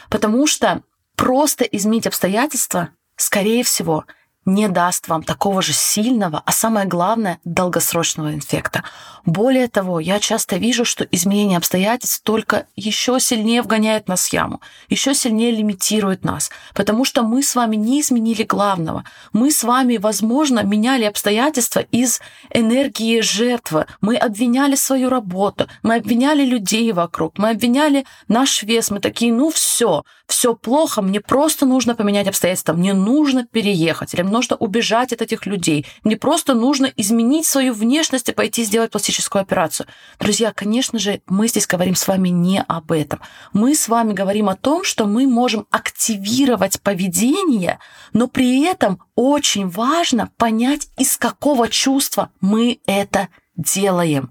Потому 0.09 0.47
что 0.47 0.83
просто 1.15 1.65
изменить 1.65 2.07
обстоятельства, 2.07 2.89
скорее 3.17 3.63
всего, 3.63 4.05
не 4.49 4.69
даст 4.69 5.09
вам 5.09 5.23
такого 5.23 5.61
же 5.63 5.73
сильного, 5.73 6.43
а 6.45 6.53
самое 6.53 6.87
главное, 6.87 7.39
долгосрочного 7.45 8.33
инфекта. 8.35 8.83
Более 9.27 9.69
того, 9.69 10.01
я 10.01 10.19
часто 10.21 10.57
вижу, 10.57 10.87
что 10.87 11.05
изменение 11.05 11.59
обстоятельств 11.59 12.23
только 12.23 12.67
еще 12.75 13.21
сильнее 13.21 13.61
вгоняет 13.61 14.09
нас 14.09 14.29
в 14.29 14.33
яму, 14.33 14.63
еще 14.89 15.15
сильнее 15.15 15.51
лимитирует 15.51 16.25
нас, 16.25 16.51
потому 16.75 17.05
что 17.05 17.23
мы 17.23 17.43
с 17.43 17.55
вами 17.55 17.77
не 17.77 18.01
изменили 18.01 18.43
главного. 18.43 19.05
Мы 19.35 19.51
с 19.51 19.63
вами, 19.65 19.99
возможно, 19.99 20.61
меняли 20.63 21.05
обстоятельства 21.05 21.81
из 21.81 22.21
энергии 22.51 23.21
жертвы. 23.21 23.85
Мы 24.01 24.17
обвиняли 24.17 24.77
свою 24.77 25.11
работу, 25.11 25.69
мы 25.83 25.97
обвиняли 25.97 26.45
людей 26.45 26.91
вокруг, 26.93 27.37
мы 27.37 27.51
обвиняли 27.51 28.07
наш 28.29 28.63
вес. 28.63 28.91
Мы 28.91 29.01
такие, 29.01 29.31
ну 29.31 29.51
все, 29.51 30.05
все 30.27 30.55
плохо, 30.55 31.03
мне 31.03 31.21
просто 31.21 31.67
нужно 31.67 31.95
поменять 31.95 32.29
обстоятельства, 32.29 32.73
мне 32.73 32.95
нужно 32.95 33.45
переехать, 33.45 34.15
или 34.15 34.23
нужно 34.39 34.57
убежать 34.57 35.13
от 35.13 35.21
этих 35.21 35.47
людей, 35.47 35.85
мне 36.05 36.17
просто 36.17 36.55
нужно 36.55 36.87
изменить 36.97 37.45
свою 37.45 37.75
внешность 37.75 38.29
и 38.29 38.33
пойти 38.33 38.63
сделать 38.63 38.93
пластическую 38.93 39.43
операцию. 39.43 39.89
Друзья, 40.21 40.53
конечно 40.53 40.99
же, 41.01 41.21
мы 41.27 41.49
здесь 41.49 41.67
говорим 41.67 41.97
с 41.97 42.07
вами 42.07 42.29
не 42.29 42.63
об 42.63 42.93
этом. 42.93 43.21
Мы 43.53 43.75
с 43.75 43.89
вами 43.89 44.13
говорим 44.13 44.49
о 44.49 44.55
том, 44.55 44.85
что 44.85 45.07
мы 45.07 45.27
можем 45.27 45.67
активировать 45.71 46.81
поведение, 46.83 47.81
но 48.13 48.29
при 48.29 48.63
этом 48.65 49.03
очень 49.17 49.69
важно 49.69 50.31
понять, 50.37 50.89
из 50.97 51.17
какого 51.17 51.69
чувства 51.69 52.31
мы 52.41 52.79
это 52.87 53.29
делаем. 53.57 54.31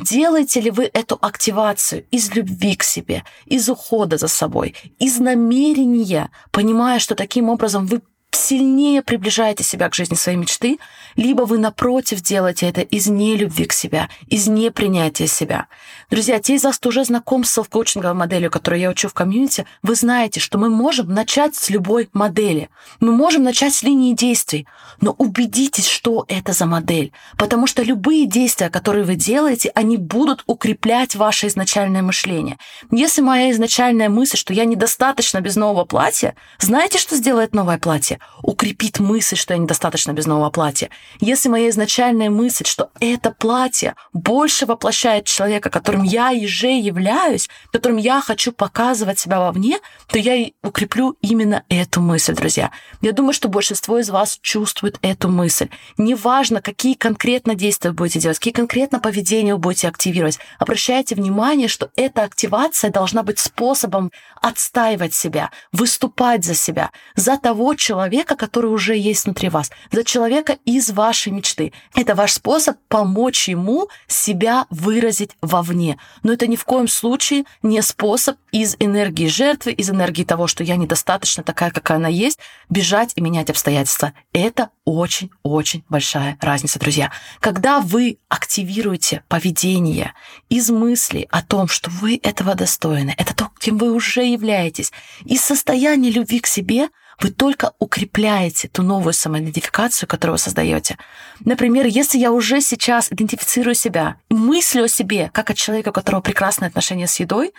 Делаете 0.00 0.60
ли 0.60 0.70
вы 0.72 0.90
эту 0.92 1.16
активацию 1.20 2.04
из 2.10 2.34
любви 2.34 2.74
к 2.74 2.82
себе, 2.82 3.22
из 3.46 3.68
ухода 3.68 4.18
за 4.18 4.26
собой, 4.26 4.74
из 4.98 5.20
намерения, 5.20 6.30
понимая, 6.50 6.98
что 6.98 7.14
таким 7.14 7.48
образом 7.48 7.86
вы 7.86 8.02
сильнее 8.34 9.02
приближаете 9.02 9.64
себя 9.64 9.88
к 9.88 9.94
жизни 9.94 10.14
своей 10.14 10.38
мечты, 10.38 10.78
либо 11.16 11.42
вы, 11.42 11.58
напротив, 11.58 12.20
делаете 12.20 12.68
это 12.68 12.80
из 12.80 13.06
нелюбви 13.06 13.66
к 13.66 13.72
себя, 13.72 14.08
из 14.28 14.46
непринятия 14.48 15.26
себя. 15.26 15.66
Друзья, 16.10 16.38
те 16.38 16.54
из 16.54 16.64
вас, 16.64 16.78
кто 16.78 16.90
уже 16.90 17.04
знаком 17.04 17.44
с 17.44 17.50
селф-коучинговой 17.50 18.14
моделью, 18.14 18.50
которую 18.50 18.80
я 18.80 18.90
учу 18.90 19.08
в 19.08 19.14
комьюнити, 19.14 19.66
вы 19.82 19.94
знаете, 19.94 20.40
что 20.40 20.58
мы 20.58 20.68
можем 20.68 21.12
начать 21.12 21.54
с 21.56 21.70
любой 21.70 22.08
модели. 22.12 22.68
Мы 23.00 23.12
можем 23.12 23.42
начать 23.42 23.74
с 23.74 23.82
линии 23.82 24.14
действий, 24.14 24.66
но 25.00 25.12
убедитесь, 25.12 25.88
что 25.88 26.24
это 26.28 26.52
за 26.52 26.66
модель, 26.66 27.12
потому 27.36 27.66
что 27.66 27.82
любые 27.82 28.26
действия, 28.26 28.70
которые 28.70 29.04
вы 29.04 29.14
делаете, 29.14 29.70
они 29.74 29.96
будут 29.96 30.42
укреплять 30.46 31.14
ваше 31.14 31.46
изначальное 31.48 32.02
мышление. 32.02 32.58
Если 32.90 33.22
моя 33.22 33.50
изначальная 33.50 34.08
мысль, 34.08 34.36
что 34.36 34.52
я 34.52 34.64
недостаточно 34.64 35.40
без 35.40 35.56
нового 35.56 35.84
платья, 35.84 36.34
знаете, 36.58 36.98
что 36.98 37.16
сделает 37.16 37.54
новое 37.54 37.78
платье? 37.78 38.18
укрепит 38.42 39.00
мысль, 39.00 39.36
что 39.36 39.54
я 39.54 39.58
недостаточно 39.58 40.12
без 40.12 40.26
нового 40.26 40.50
платья, 40.50 40.90
если 41.20 41.48
моя 41.48 41.70
изначальная 41.70 42.30
мысль, 42.30 42.64
что 42.64 42.90
это 43.00 43.30
платье 43.30 43.94
больше 44.12 44.66
воплощает 44.66 45.26
человека, 45.26 45.70
которым 45.70 46.02
я 46.02 46.30
уже 46.32 46.78
являюсь, 46.78 47.48
которым 47.72 47.98
я 47.98 48.20
хочу 48.20 48.52
показывать 48.52 49.18
себя 49.18 49.40
вовне, 49.40 49.78
то 50.08 50.18
я 50.18 50.34
и 50.34 50.52
укреплю 50.62 51.16
именно 51.20 51.64
эту 51.68 52.00
мысль, 52.00 52.34
друзья. 52.34 52.70
Я 53.00 53.12
думаю, 53.12 53.32
что 53.32 53.48
большинство 53.48 53.98
из 53.98 54.10
вас 54.10 54.38
чувствует 54.42 54.98
эту 55.02 55.28
мысль. 55.28 55.68
Неважно, 55.98 56.60
какие 56.60 56.94
конкретно 56.94 57.54
действия 57.54 57.90
вы 57.90 57.96
будете 57.96 58.20
делать, 58.20 58.38
какие 58.38 58.54
конкретно 58.54 59.00
поведения 59.00 59.54
вы 59.54 59.60
будете 59.60 59.88
активировать, 59.88 60.38
обращайте 60.58 61.14
внимание, 61.14 61.68
что 61.68 61.90
эта 61.96 62.22
активация 62.22 62.90
должна 62.90 63.22
быть 63.22 63.38
способом 63.38 64.10
отстаивать 64.40 65.14
себя, 65.14 65.50
выступать 65.72 66.44
за 66.44 66.54
себя, 66.54 66.90
за 67.16 67.38
того 67.38 67.74
человека, 67.74 68.36
который 68.36 68.70
уже 68.70 68.96
есть 68.96 69.24
внутри 69.24 69.48
вас, 69.48 69.70
за 69.90 70.04
человека 70.04 70.58
из 70.64 70.90
вашей 70.94 71.32
мечты. 71.32 71.72
Это 71.94 72.14
ваш 72.14 72.32
способ 72.32 72.78
помочь 72.88 73.48
ему 73.48 73.88
себя 74.06 74.66
выразить 74.70 75.32
вовне. 75.42 75.98
Но 76.22 76.32
это 76.32 76.46
ни 76.46 76.56
в 76.56 76.64
коем 76.64 76.88
случае 76.88 77.44
не 77.62 77.82
способ 77.82 78.36
из 78.52 78.76
энергии 78.78 79.26
жертвы, 79.26 79.72
из 79.72 79.90
энергии 79.90 80.24
того, 80.24 80.46
что 80.46 80.64
я 80.64 80.76
недостаточно 80.76 81.42
такая, 81.42 81.70
какая 81.70 81.98
она 81.98 82.08
есть, 82.08 82.38
бежать 82.70 83.12
и 83.16 83.20
менять 83.20 83.50
обстоятельства. 83.50 84.12
Это 84.32 84.70
очень-очень 84.84 85.84
большая 85.88 86.38
разница, 86.40 86.78
друзья. 86.78 87.10
Когда 87.40 87.80
вы 87.80 88.18
активируете 88.28 89.22
поведение 89.28 90.14
из 90.48 90.70
мысли 90.70 91.26
о 91.30 91.42
том, 91.42 91.68
что 91.68 91.90
вы 91.90 92.18
этого 92.22 92.54
достойны, 92.54 93.14
это 93.18 93.34
то, 93.34 93.50
кем 93.58 93.78
вы 93.78 93.92
уже 93.92 94.24
являетесь, 94.24 94.92
из 95.24 95.42
состояния 95.42 96.10
любви 96.10 96.40
к 96.40 96.46
себе– 96.46 96.88
вы 97.20 97.30
только 97.30 97.72
укрепляете 97.78 98.68
ту 98.68 98.82
новую 98.82 99.12
самоидентификацию, 99.12 100.08
которую 100.08 100.34
вы 100.34 100.38
создаете. 100.38 100.98
Например, 101.40 101.86
если 101.86 102.18
я 102.18 102.32
уже 102.32 102.60
сейчас 102.60 103.10
идентифицирую 103.10 103.74
себя, 103.74 104.16
мыслю 104.28 104.84
о 104.84 104.88
себе, 104.88 105.30
как 105.32 105.50
о 105.50 105.54
человеке, 105.54 105.90
у 105.90 105.92
которого 105.92 106.20
прекрасные 106.20 106.68
отношения 106.68 107.06
с 107.06 107.20
едой, 107.20 107.52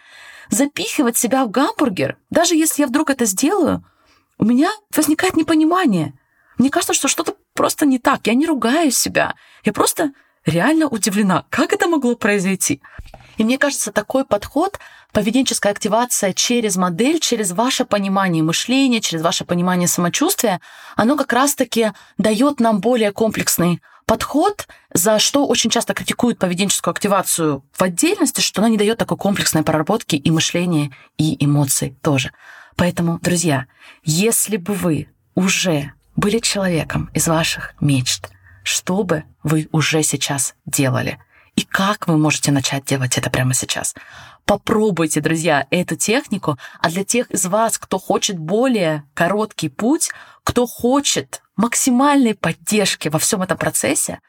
запихивать 0.49 1.17
себя 1.17 1.45
в 1.45 1.51
гамбургер, 1.51 2.17
даже 2.29 2.55
если 2.55 2.81
я 2.81 2.87
вдруг 2.87 3.09
это 3.09 3.25
сделаю, 3.25 3.83
у 4.37 4.45
меня 4.45 4.71
возникает 4.95 5.35
непонимание. 5.35 6.13
Мне 6.57 6.69
кажется, 6.69 6.93
что 6.93 7.07
что-то 7.07 7.35
просто 7.53 7.85
не 7.85 7.99
так. 7.99 8.27
Я 8.27 8.33
не 8.33 8.45
ругаю 8.45 8.91
себя. 8.91 9.35
Я 9.63 9.73
просто 9.73 10.11
реально 10.45 10.87
удивлена, 10.87 11.45
как 11.49 11.73
это 11.73 11.87
могло 11.87 12.15
произойти. 12.15 12.81
И 13.37 13.43
мне 13.43 13.57
кажется, 13.57 13.91
такой 13.91 14.25
подход, 14.25 14.79
поведенческая 15.15 15.71
активация 15.71 16.33
через 16.33 16.75
модель, 16.75 17.21
через 17.21 17.53
ваше 17.53 17.85
понимание 17.85 18.43
мышления, 18.43 18.99
через 18.99 19.21
ваше 19.21 19.45
понимание 19.45 19.87
самочувствия, 19.87 20.59
оно 20.97 21.15
как 21.15 21.31
раз-таки 21.31 21.93
дает 22.17 22.59
нам 22.59 22.81
более 22.81 23.13
комплексный 23.13 23.81
подход, 24.05 24.67
за 24.93 25.17
что 25.19 25.47
очень 25.47 25.69
часто 25.69 25.93
критикуют 25.93 26.37
поведенческую 26.37 26.91
активацию 26.91 27.63
в 27.71 27.81
отдельности, 27.81 28.41
что 28.41 28.59
она 28.59 28.67
не 28.67 28.77
дает 28.77 28.97
такой 28.97 29.17
комплексной 29.17 29.63
проработки 29.63 30.17
и 30.17 30.31
мышления, 30.31 30.91
и 31.17 31.43
эмоций 31.43 31.95
тоже. 32.01 32.33
Поэтому, 32.75 33.17
друзья, 33.21 33.67
если 34.03 34.57
бы 34.57 34.73
вы 34.73 35.07
уже 35.33 35.93
были 36.17 36.39
человеком 36.39 37.09
из 37.13 37.29
ваших 37.29 37.73
мечт, 37.79 38.31
что 38.63 39.03
бы 39.03 39.23
вы 39.43 39.69
уже 39.71 40.03
сейчас 40.03 40.55
делали? 40.65 41.19
И 41.55 41.61
как 41.61 42.09
вы 42.09 42.17
можете 42.17 42.51
начать 42.51 42.83
делать 42.83 43.17
это 43.17 43.29
прямо 43.29 43.53
сейчас? 43.53 43.95
Попробуйте, 44.45 45.21
друзья, 45.21 45.65
эту 45.71 45.95
технику. 45.95 46.57
А 46.79 46.89
для 46.89 47.03
тех 47.03 47.31
из 47.31 47.45
вас, 47.45 47.79
кто 47.79 47.97
хочет 47.97 48.37
более 48.37 49.03
короткий 49.15 49.69
путь, 49.69 50.11
кто 50.43 50.67
хочет 50.67 51.41
максимальной 51.55 52.35
поддержки 52.35 53.07
во 53.09 53.17
всем 53.17 53.41
этом 53.41 53.57
процессе, 53.57 54.19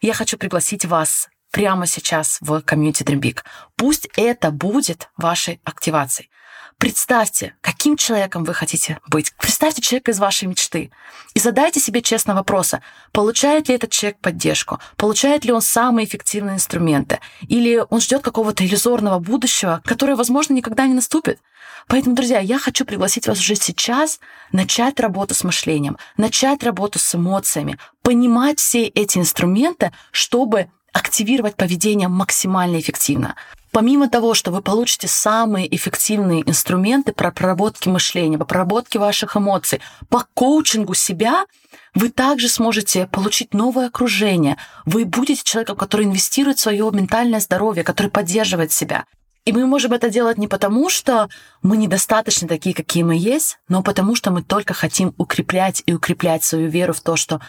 я 0.00 0.12
хочу 0.14 0.38
пригласить 0.38 0.84
вас 0.84 1.28
прямо 1.50 1.86
сейчас 1.86 2.38
в 2.40 2.60
комьюнити 2.62 3.02
Big. 3.02 3.38
Пусть 3.76 4.08
это 4.16 4.52
будет 4.52 5.08
вашей 5.16 5.60
активацией. 5.64 6.30
Представьте, 6.78 7.54
каким 7.60 7.96
человеком 7.96 8.44
вы 8.44 8.52
хотите 8.52 8.98
быть. 9.06 9.32
Представьте 9.38 9.80
человека 9.80 10.10
из 10.10 10.18
вашей 10.18 10.48
мечты. 10.48 10.90
И 11.34 11.40
задайте 11.40 11.80
себе 11.80 12.02
честно 12.02 12.34
вопросы, 12.34 12.80
получает 13.12 13.68
ли 13.68 13.74
этот 13.74 13.90
человек 13.90 14.18
поддержку, 14.18 14.78
получает 14.96 15.44
ли 15.44 15.52
он 15.52 15.62
самые 15.62 16.06
эффективные 16.06 16.56
инструменты, 16.56 17.20
или 17.48 17.84
он 17.88 18.00
ждет 18.00 18.22
какого-то 18.22 18.66
иллюзорного 18.66 19.18
будущего, 19.18 19.82
которое, 19.84 20.16
возможно, 20.16 20.54
никогда 20.54 20.86
не 20.86 20.94
наступит. 20.94 21.40
Поэтому, 21.86 22.14
друзья, 22.14 22.38
я 22.38 22.58
хочу 22.58 22.84
пригласить 22.84 23.26
вас 23.26 23.38
уже 23.38 23.54
сейчас 23.56 24.20
начать 24.52 25.00
работу 25.00 25.34
с 25.34 25.44
мышлением, 25.44 25.98
начать 26.16 26.62
работу 26.62 26.98
с 26.98 27.14
эмоциями, 27.14 27.78
понимать 28.02 28.58
все 28.58 28.84
эти 28.86 29.18
инструменты, 29.18 29.92
чтобы 30.10 30.68
активировать 30.92 31.56
поведение 31.56 32.08
максимально 32.08 32.78
эффективно. 32.78 33.34
Помимо 33.74 34.08
того, 34.08 34.34
что 34.34 34.52
вы 34.52 34.62
получите 34.62 35.08
самые 35.08 35.66
эффективные 35.74 36.48
инструменты 36.48 37.12
по 37.12 37.32
проработке 37.32 37.90
мышления, 37.90 38.38
по 38.38 38.44
проработке 38.44 39.00
ваших 39.00 39.36
эмоций, 39.36 39.80
по 40.08 40.24
коучингу 40.32 40.94
себя, 40.94 41.46
вы 41.92 42.10
также 42.10 42.48
сможете 42.48 43.08
получить 43.08 43.52
новое 43.52 43.88
окружение. 43.88 44.58
Вы 44.86 45.04
будете 45.04 45.42
человеком, 45.42 45.74
который 45.74 46.06
инвестирует 46.06 46.58
в 46.58 46.60
свое 46.60 46.88
ментальное 46.92 47.40
здоровье, 47.40 47.82
который 47.82 48.12
поддерживает 48.12 48.70
себя. 48.70 49.06
И 49.44 49.52
мы 49.52 49.66
можем 49.66 49.92
это 49.92 50.08
делать 50.08 50.38
не 50.38 50.46
потому, 50.46 50.88
что 50.88 51.28
мы 51.60 51.76
недостаточно 51.76 52.46
такие, 52.46 52.76
какие 52.76 53.02
мы 53.02 53.16
есть, 53.16 53.58
но 53.68 53.82
потому 53.82 54.14
что 54.14 54.30
мы 54.30 54.44
только 54.44 54.72
хотим 54.72 55.14
укреплять 55.18 55.82
и 55.84 55.94
укреплять 55.94 56.44
свою 56.44 56.68
веру 56.68 56.92
в 56.92 57.00
то, 57.00 57.16
что 57.16 57.40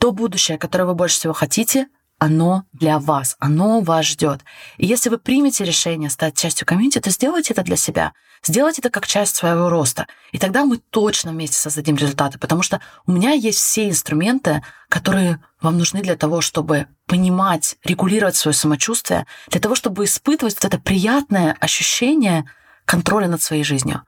то 0.00 0.10
будущее, 0.10 0.58
которое 0.58 0.86
вы 0.86 0.94
больше 0.94 1.18
всего 1.18 1.34
хотите, 1.34 1.86
оно 2.18 2.64
для 2.72 2.98
вас, 2.98 3.36
оно 3.38 3.80
вас 3.80 4.06
ждет. 4.06 4.40
И 4.76 4.86
если 4.86 5.08
вы 5.08 5.18
примете 5.18 5.64
решение 5.64 6.10
стать 6.10 6.36
частью 6.36 6.66
комьюнити, 6.66 7.00
то 7.00 7.10
сделайте 7.10 7.52
это 7.52 7.62
для 7.62 7.76
себя. 7.76 8.12
Сделайте 8.44 8.80
это 8.80 8.90
как 8.90 9.06
часть 9.06 9.36
своего 9.36 9.68
роста. 9.68 10.06
И 10.32 10.38
тогда 10.38 10.64
мы 10.64 10.78
точно 10.78 11.30
вместе 11.32 11.56
создадим 11.56 11.96
результаты, 11.96 12.38
потому 12.38 12.62
что 12.62 12.80
у 13.06 13.12
меня 13.12 13.32
есть 13.32 13.58
все 13.58 13.88
инструменты, 13.88 14.62
которые 14.88 15.42
вам 15.60 15.78
нужны 15.78 16.02
для 16.02 16.16
того, 16.16 16.40
чтобы 16.40 16.86
понимать, 17.06 17.76
регулировать 17.84 18.36
свое 18.36 18.54
самочувствие, 18.54 19.26
для 19.48 19.60
того, 19.60 19.74
чтобы 19.74 20.04
испытывать 20.04 20.54
вот 20.54 20.64
это 20.64 20.78
приятное 20.78 21.56
ощущение 21.60 22.44
контроля 22.84 23.28
над 23.28 23.42
своей 23.42 23.64
жизнью. 23.64 24.02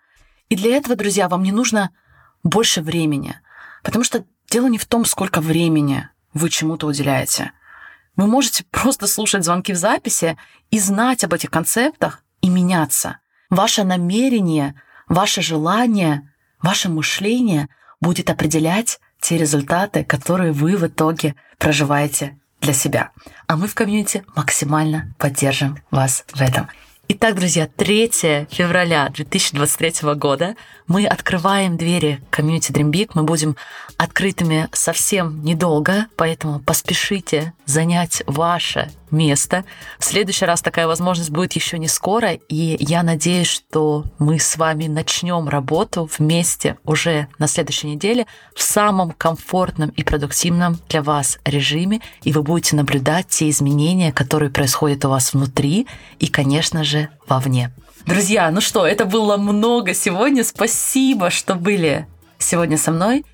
И 0.49 0.57
для 0.57 0.77
этого, 0.77 0.97
друзья, 0.97 1.29
вам 1.29 1.43
не 1.43 1.53
нужно 1.53 1.91
больше 2.43 2.83
времени, 2.83 3.41
потому 3.85 4.05
что 4.05 4.25
дело 4.49 4.67
не 4.67 4.79
в 4.79 4.87
том, 4.87 5.05
сколько 5.05 5.41
времени 5.41 6.09
вы 6.35 6.51
чему-то 6.51 6.89
уделяете– 6.89 7.53
вы 8.17 8.27
можете 8.27 8.65
просто 8.71 9.07
слушать 9.07 9.45
звонки 9.45 9.73
в 9.73 9.77
записи 9.77 10.37
и 10.71 10.79
знать 10.79 11.25
об 11.25 11.35
этих 11.35 11.51
концептах 11.51 12.23
и 12.41 12.49
меняться. 12.49 13.19
Ваше 13.51 13.85
намерение, 13.85 14.75
ваше 15.09 15.43
желание, 15.43 16.31
ваше 16.63 16.89
мышление 16.89 17.69
будет 18.01 18.31
определять 18.31 19.01
те 19.21 19.37
результаты, 19.37 20.05
которые 20.05 20.53
вы 20.53 20.77
в 20.77 20.87
итоге 20.87 21.35
проживаете 21.59 22.39
для 22.61 22.73
себя. 22.73 23.11
А 23.47 23.57
мы 23.57 23.67
в 23.67 23.75
комьюнити 23.75 24.25
максимально 24.35 25.15
поддержим 25.19 25.79
вас 25.91 26.25
в 26.33 26.41
этом. 26.41 26.69
Итак, 27.13 27.35
друзья, 27.35 27.67
3 27.67 28.47
февраля 28.53 29.09
2023 29.13 30.15
года 30.15 30.55
мы 30.87 31.07
открываем 31.07 31.77
двери 31.77 32.23
комьюнити 32.31 32.71
Dream 32.71 32.93
Big. 32.93 33.11
Мы 33.15 33.25
будем 33.25 33.57
открытыми 33.97 34.69
совсем 34.71 35.43
недолго, 35.43 36.07
поэтому 36.15 36.61
поспешите 36.61 37.53
занять 37.67 38.23
ваше 38.27 38.93
место. 39.13 39.65
В 39.99 40.05
следующий 40.05 40.45
раз 40.45 40.63
такая 40.63 40.87
возможность 40.87 41.31
будет 41.31 41.53
еще 41.53 41.79
не 41.79 41.89
скоро, 41.89 42.33
и 42.33 42.77
я 42.81 43.03
надеюсь, 43.03 43.49
что 43.49 44.05
мы 44.19 44.39
с 44.39 44.57
вами 44.57 44.87
начнем 44.87 45.49
работу 45.49 46.09
вместе 46.19 46.77
уже 46.85 47.29
на 47.39 47.47
следующей 47.47 47.89
неделе 47.89 48.27
в 48.55 48.63
самом 48.63 49.13
комфортном 49.13 49.91
и 49.91 50.03
продуктивном 50.03 50.79
для 50.89 51.03
вас 51.03 51.39
режиме, 51.45 52.01
и 52.23 52.33
вы 52.33 52.43
будете 52.43 52.77
наблюдать 52.77 53.29
те 53.29 53.51
изменения, 53.51 54.13
которые 54.13 54.51
происходят 54.51 55.05
у 55.05 55.11
вас 55.11 55.33
внутри 55.33 55.87
и, 56.19 56.27
конечно 56.27 56.85
же, 56.85 57.09
вовне. 57.29 57.73
Друзья, 58.07 58.51
ну 58.51 58.61
что, 58.61 58.87
это 58.87 59.05
было 59.05 59.37
много 59.37 59.95
сегодня. 59.95 60.43
Спасибо, 60.45 61.31
что 61.31 61.55
были 61.55 62.07
сегодня 62.39 62.79
со 62.79 62.91
мной. 62.91 63.25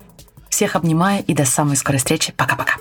Всех 0.49 0.75
обнимаю 0.75 1.23
и 1.25 1.33
до 1.33 1.45
самой 1.45 1.77
скорой 1.77 1.97
встречи. 1.97 2.33
Пока-пока. 2.35 2.75